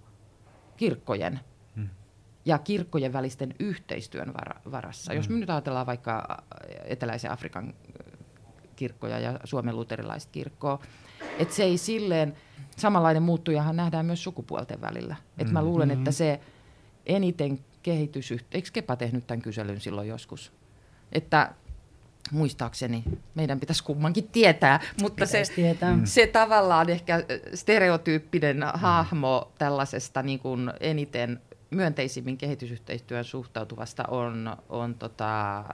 [0.76, 1.40] kirkkojen
[1.76, 1.88] hmm.
[2.44, 5.12] ja kirkkojen välisten yhteistyön var- varassa.
[5.12, 5.16] Hmm.
[5.16, 6.42] Jos me nyt ajatellaan vaikka
[6.84, 7.74] Eteläisen Afrikan
[8.76, 10.78] kirkkoja ja Suomen luterilaista kirkkoa,
[11.38, 12.36] että se ei silleen,
[12.76, 15.16] samanlainen muuttujahan nähdään myös sukupuolten välillä.
[15.38, 16.40] Et mä luulen, että se
[17.06, 20.52] eniten kehitys, eikö Kepa tehnyt tämän kyselyn silloin joskus?
[21.12, 21.54] Että
[22.30, 25.98] muistaakseni meidän pitäisi kummankin tietää, mutta se, tietää.
[26.04, 28.80] se tavallaan ehkä stereotyyppinen mm.
[28.80, 35.64] hahmo tällaisesta niin kuin eniten myönteisimmin kehitysyhteistyön suhtautuvasta on, on tota,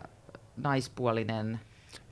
[0.56, 1.60] naispuolinen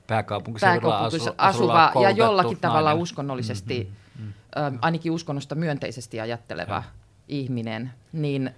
[0.07, 2.61] pääkaupunkiseudulla asu, asuva ja jollakin nainen.
[2.61, 4.33] tavalla uskonnollisesti, mm, mm,
[4.71, 4.79] mm.
[4.81, 6.83] ainakin uskonnosta myönteisesti ajatteleva ja.
[7.27, 8.51] ihminen, niin,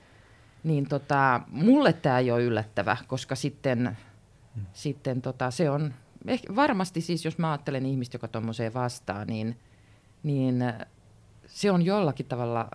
[0.63, 3.97] niin tota, mulle tämä ei ole yllättävä, koska sitten–
[4.55, 4.65] Mm.
[4.73, 5.93] Sitten tota, se on
[6.27, 9.59] ehkä, varmasti siis, jos mä ajattelen ihmistä, joka tuommoiseen vastaa, niin,
[10.23, 10.79] niin äh,
[11.45, 12.69] se on jollakin tavalla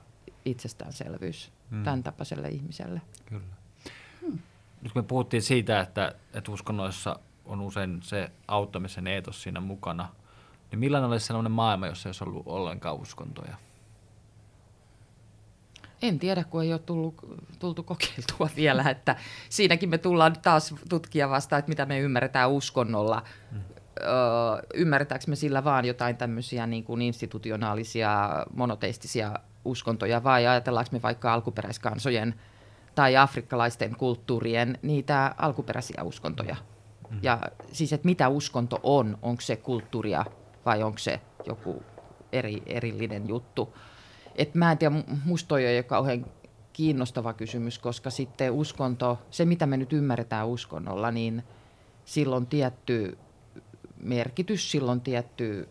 [0.45, 1.85] itsestäänselvyys mm.
[1.85, 3.03] tämän tapaiselle ihmiselle.
[3.27, 3.43] Kyllä.
[4.21, 4.39] Hmm.
[4.83, 10.09] Nyt kun me puhuttiin siitä, että, että uskonnoissa on usein se auttamisen eetos siinä mukana,
[10.71, 13.57] niin millainen olisi sellainen maailma, jossa ei olisi ollut ollenkaan uskontoja?
[16.03, 17.15] En tiedä, kun ei ole tullut,
[17.59, 19.17] tultu kokeiltua vielä, että
[19.49, 23.23] siinäkin me tullaan taas tutkia vasta, että mitä me ymmärretään uskonnolla.
[23.51, 23.61] Hmm.
[24.01, 24.09] Öö,
[24.75, 29.35] ymmärretäänkö me sillä vaan jotain tämmöisiä niin kuin institutionaalisia monoteistisia
[29.65, 32.35] uskontoja vai ajatellaanko me vaikka alkuperäiskansojen
[32.95, 36.57] tai afrikkalaisten kulttuurien niitä alkuperäisiä uskontoja?
[37.11, 37.19] Hmm.
[37.23, 37.41] Ja
[37.73, 40.25] siis, että mitä uskonto on, onko se kulttuuria
[40.67, 41.83] vai onko se joku
[42.33, 43.75] eri, erillinen juttu?
[44.39, 44.95] Et mä en tiedä,
[45.25, 46.27] musta toi ei ole kauhean
[46.73, 51.43] kiinnostava kysymys, koska sitten uskonto, se mitä me nyt ymmärretään uskonnolla, niin
[52.05, 53.19] silloin tietty
[54.03, 55.69] merkitys, silloin tietty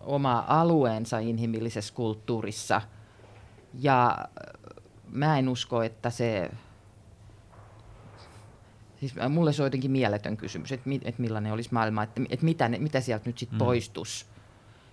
[0.00, 2.82] oma alueensa inhimillisessä kulttuurissa.
[3.74, 4.28] Ja
[5.10, 6.50] mä en usko, että se,
[9.00, 12.68] siis mulle se on jotenkin mieletön kysymys, että, että millainen olisi maailma, että, että mitä,
[12.68, 13.64] mitä sieltä nyt sitten mm.
[13.64, 14.26] poistuisi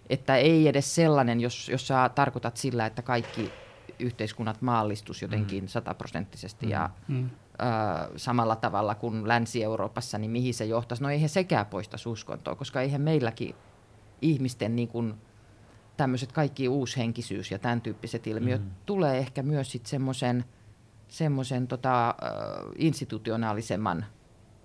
[0.10, 3.52] että ei edes sellainen, jos, jos sä tarkoitat sillä, että kaikki
[4.00, 7.30] yhteiskunnat maallistus jotenkin sataprosenttisesti ja Mm.
[7.30, 11.04] ö, samalla tavalla kuin Länsi-Euroopassa, niin mihin se johtaisi?
[11.04, 13.56] No eihän sekään poistaisi uskontoa, koska eihän meilläkin
[14.22, 15.14] ihmisten niin kuin
[15.98, 18.72] tämmöiset kaikki uushenkisyys ja tämän tyyppiset ilmiöt mm.
[18.86, 20.46] tulee ehkä myös sitten semmoisen
[21.08, 22.16] semmoisen tota,
[22.78, 24.06] institutionaalisemman,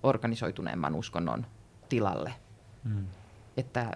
[0.03, 1.45] organisoituneemman uskonnon
[1.89, 2.33] tilalle.
[2.83, 3.07] Mm.
[3.57, 3.91] Että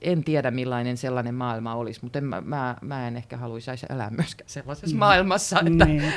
[0.00, 4.50] en tiedä millainen sellainen maailma olisi, mutta en, mä, mä, en ehkä haluaisi elää myöskään
[4.50, 4.98] sellaisessa mm.
[4.98, 5.60] maailmassa.
[5.60, 6.12] Että, Niin.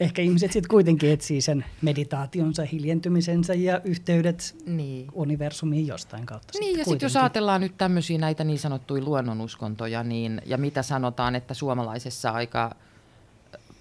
[0.00, 5.06] Ehkä ihmiset sitten kuitenkin etsii sen meditaationsa, hiljentymisensä ja yhteydet niin.
[5.12, 6.58] universumiin jostain kautta.
[6.58, 11.34] Niin, ja sitten jos ajatellaan nyt tämmöisiä näitä niin sanottuja luonnonuskontoja, niin, ja mitä sanotaan,
[11.34, 12.74] että suomalaisessa aika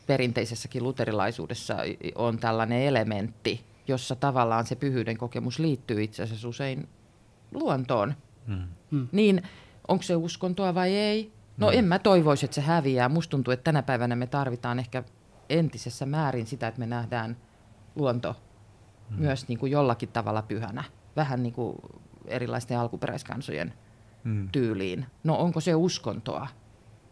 [0.07, 1.77] perinteisessäkin luterilaisuudessa
[2.15, 6.87] on tällainen elementti, jossa tavallaan se pyhyyden kokemus liittyy itse asiassa usein
[7.53, 8.13] luontoon,
[8.47, 8.61] Mm.
[8.91, 9.07] Mm.
[9.11, 9.41] niin
[9.87, 11.31] onko se uskontoa vai ei?
[11.57, 13.09] No en mä toivoisi, että se häviää.
[13.09, 15.03] Musta tuntuu, että tänä päivänä me tarvitaan ehkä
[15.49, 17.37] entisessä määrin sitä, että me nähdään
[17.95, 18.35] luonto
[19.09, 19.15] mm.
[19.19, 20.83] myös niin kuin jollakin tavalla pyhänä.
[21.15, 21.75] Vähän niin kuin
[22.27, 23.73] erilaisten alkuperäiskansojen
[24.23, 24.49] Mm.
[24.51, 25.05] tyyliin.
[25.23, 26.47] No onko se uskontoa?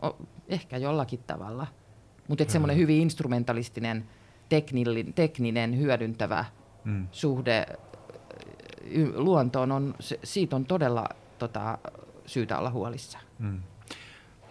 [0.05, 0.17] O,
[0.49, 1.67] ehkä jollakin tavalla.
[2.27, 4.05] Mutta semmoinen hyvin instrumentalistinen,
[4.49, 6.45] teknillin, tekninen, hyödyntävä
[6.85, 7.07] Mm.
[7.11, 7.65] suhde
[9.13, 11.05] luontoon, on, se, siitä on todella
[11.39, 11.77] tota,
[12.25, 13.19] syytä olla huolissa.
[13.39, 13.61] Mm.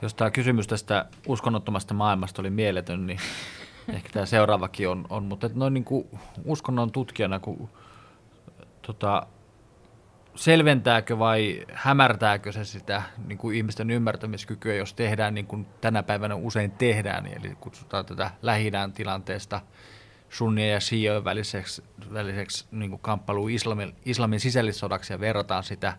[0.03, 3.19] Jos tämä kysymys tästä uskonnottomasta maailmasta oli mieletön, niin
[3.95, 5.07] ehkä tämä seuraavakin on.
[5.11, 5.25] on.
[5.25, 6.09] Mutta et noin niin kuin
[6.45, 7.69] uskonnon tutkijana, kun,
[8.83, 9.27] tota,
[10.35, 16.35] selventääkö vai hämärtääkö se sitä niin kuin ihmisten ymmärtämiskykyä, jos tehdään niin kuin tänä päivänä
[16.35, 19.61] usein tehdään, eli kutsutaan tätä lähi tilanteesta
[20.31, 25.97] sunnien ja shiojen väliseksi, väliseksi niin kuin kamppailu islamin, islamin sisällissodaksi ja verrataan sitä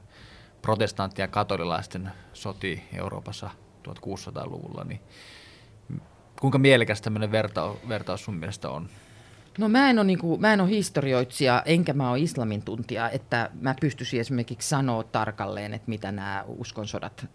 [0.61, 3.49] protestanttien ja katolilaisten sotiin Euroopassa
[3.87, 4.99] 1600-luvulla, niin
[6.41, 8.89] kuinka mielekäs tämmöinen verta, vertaus sun mielestä on?
[9.57, 13.49] No mä en ole, niinku, mä en ole historioitsija, enkä mä ole islamin tuntija, että
[13.61, 17.25] mä pystyisin esimerkiksi sanoa tarkalleen, että mitä nämä uskonsodat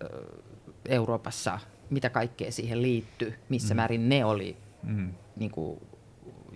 [0.88, 1.58] Euroopassa,
[1.90, 3.76] mitä kaikkea siihen liittyy, missä mm.
[3.76, 5.14] määrin ne oli Mm.
[5.36, 5.82] niinku,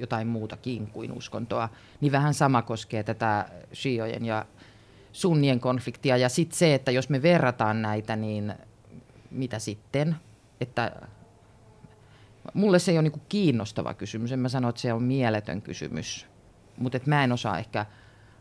[0.01, 1.69] jotain muutakin kuin uskontoa.
[2.01, 4.47] Niin vähän sama koskee tätä shiojen ja
[5.13, 6.17] sunnien konfliktia.
[6.17, 8.55] Ja sitten se, että jos me verrataan näitä, niin
[9.31, 10.17] mitä sitten?
[10.61, 10.93] Että
[12.55, 14.33] mulle se ei ole niinku kiinnostava kysymys.
[14.33, 16.27] En mä sano, että se on mieletön kysymys.
[16.79, 17.87] Mutta mä en osaa ehkä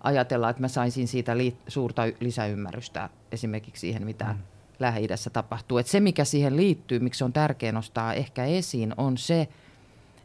[0.03, 4.39] ajatella, että mä saisin siitä li- suurta y- lisäymmärrystä esimerkiksi siihen, mitä mm.
[4.79, 5.77] Lähi-idässä tapahtuu.
[5.77, 9.47] Et se, mikä siihen liittyy, miksi on tärkeää nostaa ehkä esiin, on se,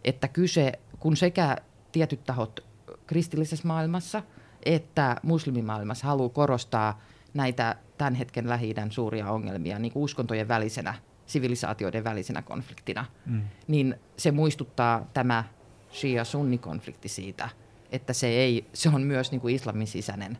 [0.04, 0.72] että kyse,
[1.04, 1.56] kun sekä
[1.92, 2.64] tietyt tahot
[3.06, 4.22] kristillisessä maailmassa
[4.62, 7.00] että muslimimaailmassa haluaa korostaa
[7.34, 10.94] näitä tämän hetken lähi suuria ongelmia niin kuin uskontojen välisenä,
[11.26, 13.42] sivilisaatioiden välisenä konfliktina, Mm.
[13.68, 15.44] niin se muistuttaa tämä
[15.92, 17.48] Shia-Sunni-konflikti siitä,
[17.92, 20.38] että se, ei, se on myös niin kuin islamin sisäinen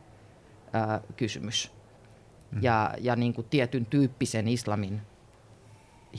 [0.72, 1.72] ää, kysymys.
[2.50, 2.62] Mm.
[2.62, 5.00] Ja, ja niin kuin tietyn tyyppisen islamin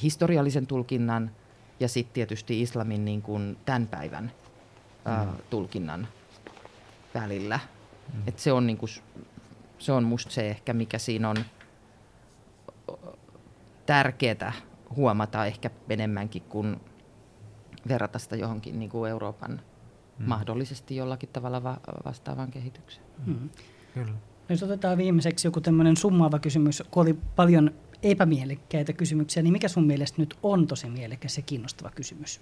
[0.03, 1.31] historiallisen tulkinnan
[1.79, 4.31] ja sitten tietysti islamin niin kuin tämän päivän
[5.05, 6.07] ää, tulkinnan
[7.13, 7.59] välillä.
[8.13, 8.21] Mm.
[8.27, 8.89] Et se on, niin kuin,
[9.79, 11.37] se on musta se ehkä, mikä siinä on
[13.85, 14.53] tärkeää
[14.95, 16.81] huomata ehkä enemmänkin kuin
[17.87, 19.51] verrata sitä johonkin niin kuin Euroopan
[20.19, 20.27] mm.
[20.27, 23.05] mahdollisesti jollakin tavalla va- vastaavaan kehitykseen.
[23.25, 23.49] Mm.
[23.93, 24.13] Kyllä.
[24.49, 27.71] Jos otetaan viimeiseksi joku tämmöinen summaava kysymys, kun oli paljon
[28.11, 32.41] epämielekkäitä kysymyksiä, niin mikä sun mielestä nyt on tosi mielekäs ja kiinnostava kysymys?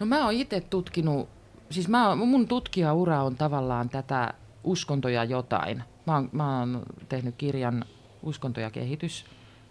[0.00, 1.28] No mä oon itse tutkinut,
[1.70, 4.34] siis mä, mun tutkijaura on tavallaan tätä
[4.64, 5.82] uskontoja jotain.
[6.06, 7.84] Mä oon, mä oon tehnyt kirjan
[8.22, 9.24] Uskonto ja kehitys.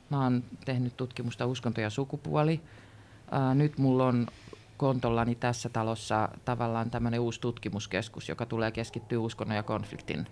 [0.09, 2.61] Mä oon tehnyt tutkimusta uskonto ja sukupuoli.
[3.31, 4.27] Ää, nyt mulla on
[4.77, 10.27] kontollani tässä talossa tavallaan tämmöinen uusi tutkimuskeskus, joka tulee keskittyä uskonnon ja konfliktin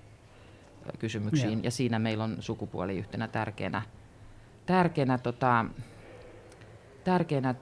[0.99, 1.51] kysymyksiin.
[1.51, 1.63] Joo.
[1.63, 3.81] Ja siinä meillä on sukupuoli yhtenä tärkeänä,
[4.65, 5.65] tärkeänä, tota,
[7.03, 7.55] tärkeänä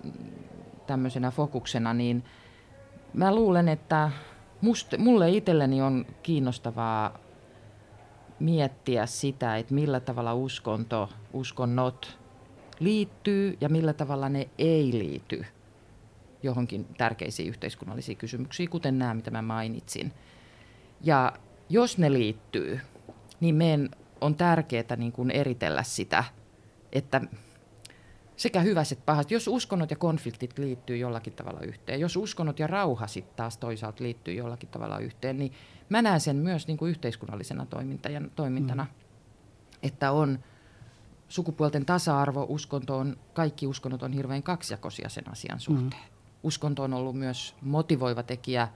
[0.88, 2.24] tämmöisenä fokuksena, niin
[3.14, 4.12] mä luulen, että
[4.62, 7.20] must, mulle itselleni on kiinnostavaa
[8.40, 12.18] miettiä sitä, että millä tavalla uskonto, uskonnot
[12.80, 15.46] liittyy ja millä tavalla ne ei liity
[16.44, 20.14] johonkin tärkeisiin yhteiskunnallisiin kysymyksiin, kuten nämä, mitä mä mainitsin.
[21.02, 21.34] Ja
[21.70, 22.80] jos ne liittyy,
[23.40, 23.90] niin meidän
[24.22, 26.24] on tärkeää niin kuin eritellä sitä,
[26.92, 27.22] että
[28.36, 29.32] sekä hyvät että pahat.
[29.32, 34.04] Jos uskonnot ja konfliktit liittyy jollakin tavalla yhteen, jos uskonnot ja rauha sitten taas toisaalta
[34.04, 35.52] liittyy jollakin tavalla yhteen, niin
[35.90, 38.90] mä näen sen myös niin kuin yhteiskunnallisena toiminta- toimintana, mm.
[39.84, 40.40] että on
[41.28, 46.04] sukupuolten tasa-arvo, uskonto on, kaikki uskonnot on hirveän kaksijakoisia sen asian suhteen.
[46.04, 46.16] Mm.
[46.44, 48.68] Uskonto on ollut myös motivoiva tekijä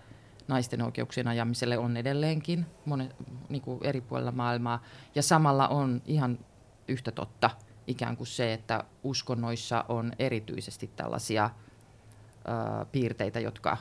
[0.49, 3.15] naisten oikeuksien ajamiselle, on edelleenkin monet,
[3.49, 4.83] niin kuin eri puolilla maailmaa.
[5.15, 6.39] Ja samalla on ihan
[6.87, 7.49] yhtä totta
[7.87, 13.77] ikään kuin se, että uskonnoissa on erityisesti tällaisia ö, piirteitä, jotka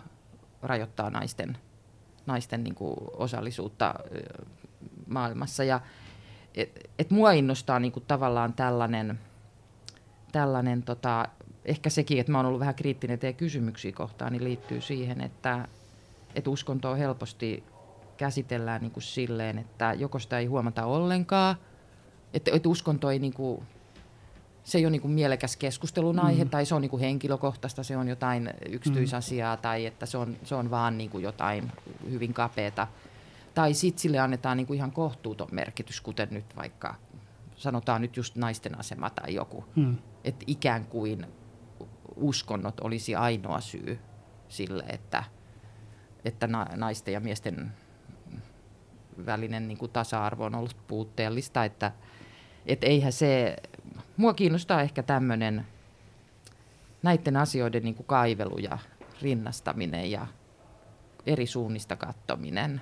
[0.62, 1.58] rajoittaa naisten,
[2.26, 4.44] naisten niin kuin osallisuutta ö,
[5.06, 5.64] maailmassa.
[5.64, 5.80] Ja
[6.54, 9.18] et, et mua innostaa niin kuin tavallaan tällainen,
[10.32, 11.28] tällainen tota,
[11.64, 15.68] ehkä sekin, että mä oon ollut vähän kriittinen teidän kysymyksiä kohtaan, niin liittyy siihen, että,
[16.34, 17.64] että uskontoa helposti
[18.16, 21.56] käsitellään niin kuin silleen, että joko sitä ei huomata ollenkaan,
[22.34, 23.62] että, että uskonto ei niin kuin,
[24.64, 26.50] se ei ole niin kuin mielekäs keskustelun aihe, mm.
[26.50, 29.62] tai se on niin kuin henkilökohtaista, se on jotain yksityisasiaa, mm.
[29.62, 31.72] tai että se on, se on vaan niin kuin jotain
[32.10, 32.86] hyvin kapeata.
[33.54, 36.94] Tai sitten sille annetaan niin kuin ihan kohtuuton merkitys, kuten nyt vaikka
[37.56, 39.64] sanotaan nyt just naisten asema tai joku.
[39.76, 39.96] Mm.
[40.24, 41.26] Että ikään kuin
[42.16, 43.98] uskonnot olisi ainoa syy
[44.48, 45.24] sille, että,
[46.24, 47.72] että naisten ja miesten
[49.26, 51.64] välinen niin kuin tasa-arvo on ollut puutteellista.
[51.64, 51.92] Että,
[52.66, 53.56] että eihän se,
[54.16, 55.66] mua kiinnostaa ehkä tämmöinen
[57.02, 58.78] näiden asioiden niin kuin kaivelu ja
[59.22, 60.26] rinnastaminen ja
[61.26, 62.80] eri suunnista kattominen.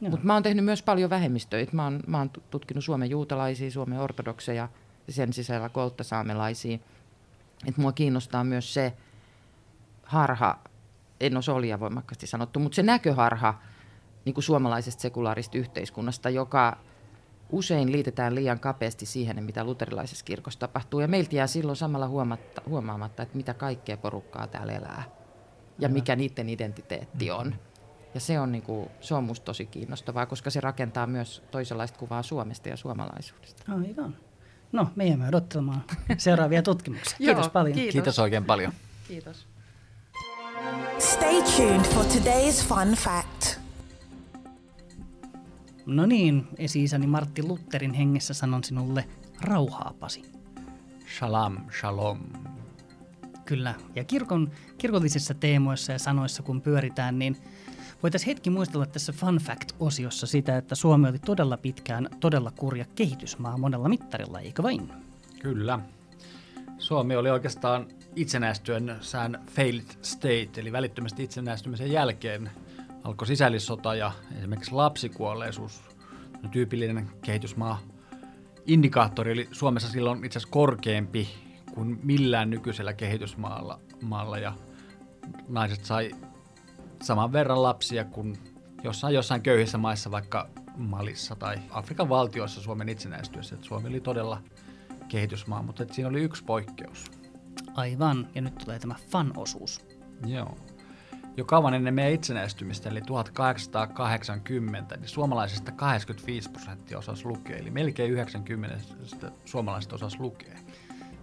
[0.00, 1.76] Mutta mä oon tehnyt myös paljon vähemmistöitä.
[1.76, 4.68] Mä oon, mä oon tutkinut Suomen juutalaisia, Suomen ortodokseja
[5.06, 6.78] ja sen sisällä kolttasaamelaisia.
[7.66, 8.92] Et mua kiinnostaa myös se
[10.02, 10.58] harha,
[11.20, 13.62] en ole solia voimakkaasti sanottu, mutta se näköharha
[14.24, 16.76] niin kuin suomalaisesta sekulaarista yhteiskunnasta, joka
[17.50, 21.00] usein liitetään liian kapeasti siihen, mitä luterilaisessa kirkossa tapahtuu.
[21.00, 25.02] Ja meiltä jää silloin samalla huomatta, huomaamatta, että mitä kaikkea porukkaa täällä elää
[25.78, 27.54] ja mikä niiden identiteetti on.
[28.14, 31.98] Ja se on, niin kuin, se on musta tosi kiinnostavaa, koska se rakentaa myös toisenlaista
[31.98, 33.72] kuvaa Suomesta ja suomalaisuudesta.
[33.72, 34.16] Aivan.
[34.72, 35.82] No, me jäämme odottamaan
[36.18, 37.18] seuraavia tutkimuksia.
[37.18, 37.74] Kiitos Joo, paljon.
[37.74, 37.92] Kiitos.
[37.92, 38.72] Kiitos oikein paljon.
[39.08, 39.46] Kiitos.
[41.28, 43.60] Stay tuned for today's fun fact.
[45.86, 49.04] No niin, esi-isäni Martti Lutterin hengessä sanon sinulle
[49.40, 50.22] rauhaa, Pasi.
[51.18, 52.18] Shalom, shalom.
[53.44, 57.36] Kyllä, ja kirkon, kirkollisissa teemoissa ja sanoissa kun pyöritään, niin
[58.02, 63.58] voitaisiin hetki muistella tässä Fun Fact-osiossa sitä, että Suomi oli todella pitkään todella kurja kehitysmaa
[63.58, 64.92] monella mittarilla, eikö vain?
[65.42, 65.80] Kyllä.
[66.78, 67.86] Suomi oli oikeastaan
[68.20, 72.50] itsenäistyen sään failed state, eli välittömästi itsenäistymisen jälkeen
[73.04, 75.82] alkoi sisällissota ja esimerkiksi lapsikuolleisuus,
[76.50, 77.80] tyypillinen kehitysmaa
[78.66, 81.28] indikaattori, eli Suomessa silloin itse asiassa korkeampi
[81.74, 84.52] kuin millään nykyisellä kehitysmaalla maalla, ja
[85.48, 86.10] naiset sai
[87.02, 88.38] saman verran lapsia kuin
[88.84, 93.54] jossain, jossain köyhissä maissa, vaikka Malissa tai Afrikan valtioissa Suomen itsenäistyessä.
[93.54, 94.42] Et Suomi oli todella
[95.08, 97.17] kehitysmaa, mutta siinä oli yksi poikkeus.
[97.78, 99.86] Aivan, ja nyt tulee tämä fun-osuus.
[100.26, 100.58] Joo.
[101.36, 108.12] Jo kauan ennen meidän itsenäistymistä, eli 1880, niin suomalaisista 85 prosenttia osasi lukea, eli melkein
[108.12, 108.78] 90
[109.44, 110.58] suomalaisista osasi lukea.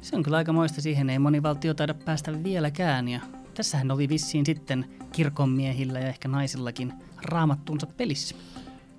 [0.01, 3.19] Se on kyllä aika moista, siihen ei moni valtio taida päästä vieläkään, ja
[3.53, 8.35] tässähän oli vissiin sitten kirkonmiehillä ja ehkä naisillakin raamattuunsa pelissä.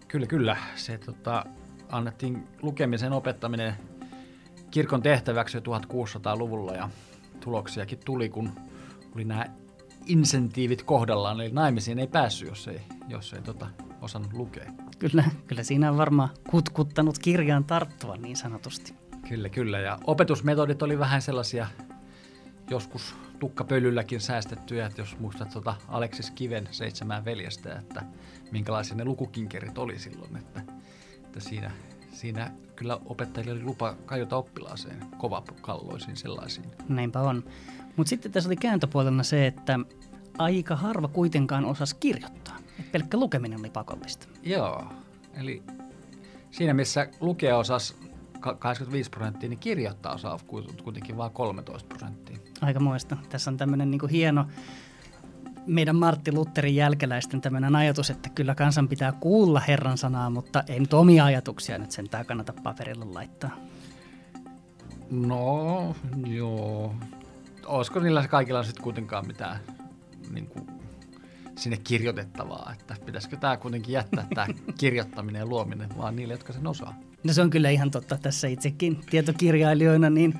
[0.08, 0.56] Kyllä, kyllä.
[0.74, 1.46] Se tota,
[1.88, 3.74] annettiin lukemisen opettaminen
[4.70, 6.88] kirkon tehtäväksi jo 1600-luvulla ja
[7.46, 8.50] tuloksiakin tuli, kun
[9.14, 9.44] oli nämä
[10.06, 13.66] insentiivit kohdallaan, eli naimisiin ei päässyt, jos ei, jos ei tota,
[14.02, 14.72] osannut lukea.
[14.98, 18.94] Kyllä, kyllä siinä on varmaan kutkuttanut kirjaan tarttua niin sanotusti.
[19.28, 19.78] Kyllä, kyllä.
[19.78, 21.66] Ja opetusmetodit oli vähän sellaisia
[22.70, 28.02] joskus tukkapölylläkin säästettyjä, että jos muistat tuota Aleksis Kiven seitsemän veljestä, että
[28.50, 30.62] minkälaisia ne lukukinkerit oli silloin, että,
[31.24, 31.70] että siinä,
[32.16, 36.66] siinä kyllä opettajille oli lupa kajota oppilaaseen kovakalloisiin sellaisiin.
[36.88, 37.44] Näinpä on.
[37.96, 39.78] Mutta sitten tässä oli kääntöpuolella se, että
[40.38, 42.56] aika harva kuitenkaan osasi kirjoittaa.
[42.80, 44.28] Et pelkkä lukeminen oli pakollista.
[44.42, 44.84] Joo,
[45.34, 45.62] eli
[46.50, 47.96] siinä missä lukea osas
[48.58, 50.38] 85 prosenttia, niin kirjoittaa osaa
[50.84, 52.36] kuitenkin vain 13 prosenttia.
[52.60, 53.16] Aika muista.
[53.28, 54.46] Tässä on tämmöinen niin hieno
[55.66, 60.80] meidän Martti Lutherin jälkeläisten tämmöinen ajatus, että kyllä kansan pitää kuulla Herran sanaa, mutta ei
[60.80, 63.50] nyt omia ajatuksia nyt sentään kannata paperille laittaa.
[65.10, 65.94] No,
[66.26, 66.94] joo.
[67.66, 69.60] Olisiko niillä kaikilla sitten kuitenkaan mitään
[70.32, 70.66] niin kuin,
[71.56, 74.46] sinne kirjoitettavaa, että pitäisikö tämä kuitenkin jättää tämä
[74.80, 76.94] kirjoittaminen ja luominen vaan niille, jotka sen osaa?
[77.24, 80.38] No se on kyllä ihan totta tässä itsekin tietokirjailijoina, niin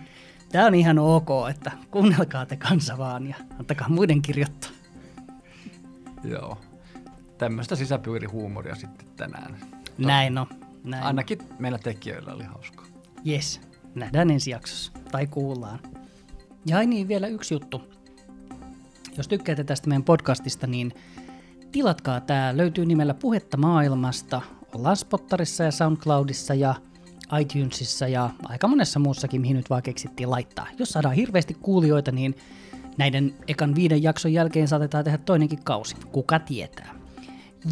[0.53, 4.76] tämä on ihan ok, että kuunnelkaa te kansa vaan ja antakaa muiden kirjoittaa.
[6.31, 6.59] Joo.
[7.39, 9.57] Tämmöistä sisäpiirihuumoria sitten tänään.
[9.99, 10.47] Näin no.
[10.85, 11.05] Näin.
[11.05, 12.87] Ainakin meillä tekijöillä oli hauskaa.
[13.27, 13.61] Yes.
[13.95, 14.93] nähdään ensi jaksossa.
[15.13, 15.79] Tai kuullaan.
[16.67, 17.83] Ja ai niin, vielä yksi juttu.
[19.17, 20.93] Jos tykkäätte tästä meidän podcastista, niin
[21.73, 22.57] tilatkaa tämä.
[22.57, 24.43] Löytyy nimellä Puhetta maailmasta.
[24.75, 26.75] Ollaan Spottarissa ja Soundcloudissa ja
[27.41, 30.67] iTunesissa ja aika monessa muussakin, mihin nyt vaan keksittiin laittaa.
[30.79, 32.37] Jos saadaan hirveästi kuulijoita, niin
[32.99, 35.97] näiden ekan viiden jakson jälkeen saatetaan tehdä toinenkin kausi.
[36.13, 36.95] Kuka tietää.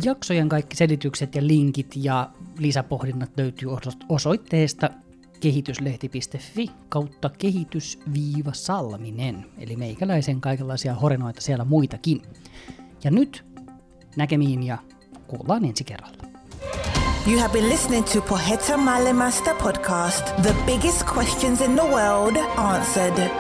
[0.03, 3.69] Jaksojen kaikki selitykset ja linkit ja lisäpohdinnat löytyy
[4.09, 4.91] osoitteesta
[5.41, 9.47] kehityslehti.fi kautta kehitys-salminen.
[9.59, 12.23] Eli meikäläisen kaikenlaisia horenoita siellä muitakin.
[13.05, 13.45] Ja nyt
[14.17, 14.79] näkemiin ja
[15.27, 16.25] kuullaan ensi kerralla.
[17.27, 23.31] You have been listening to Poheta Malemasta podcast, the biggest questions in the world answered.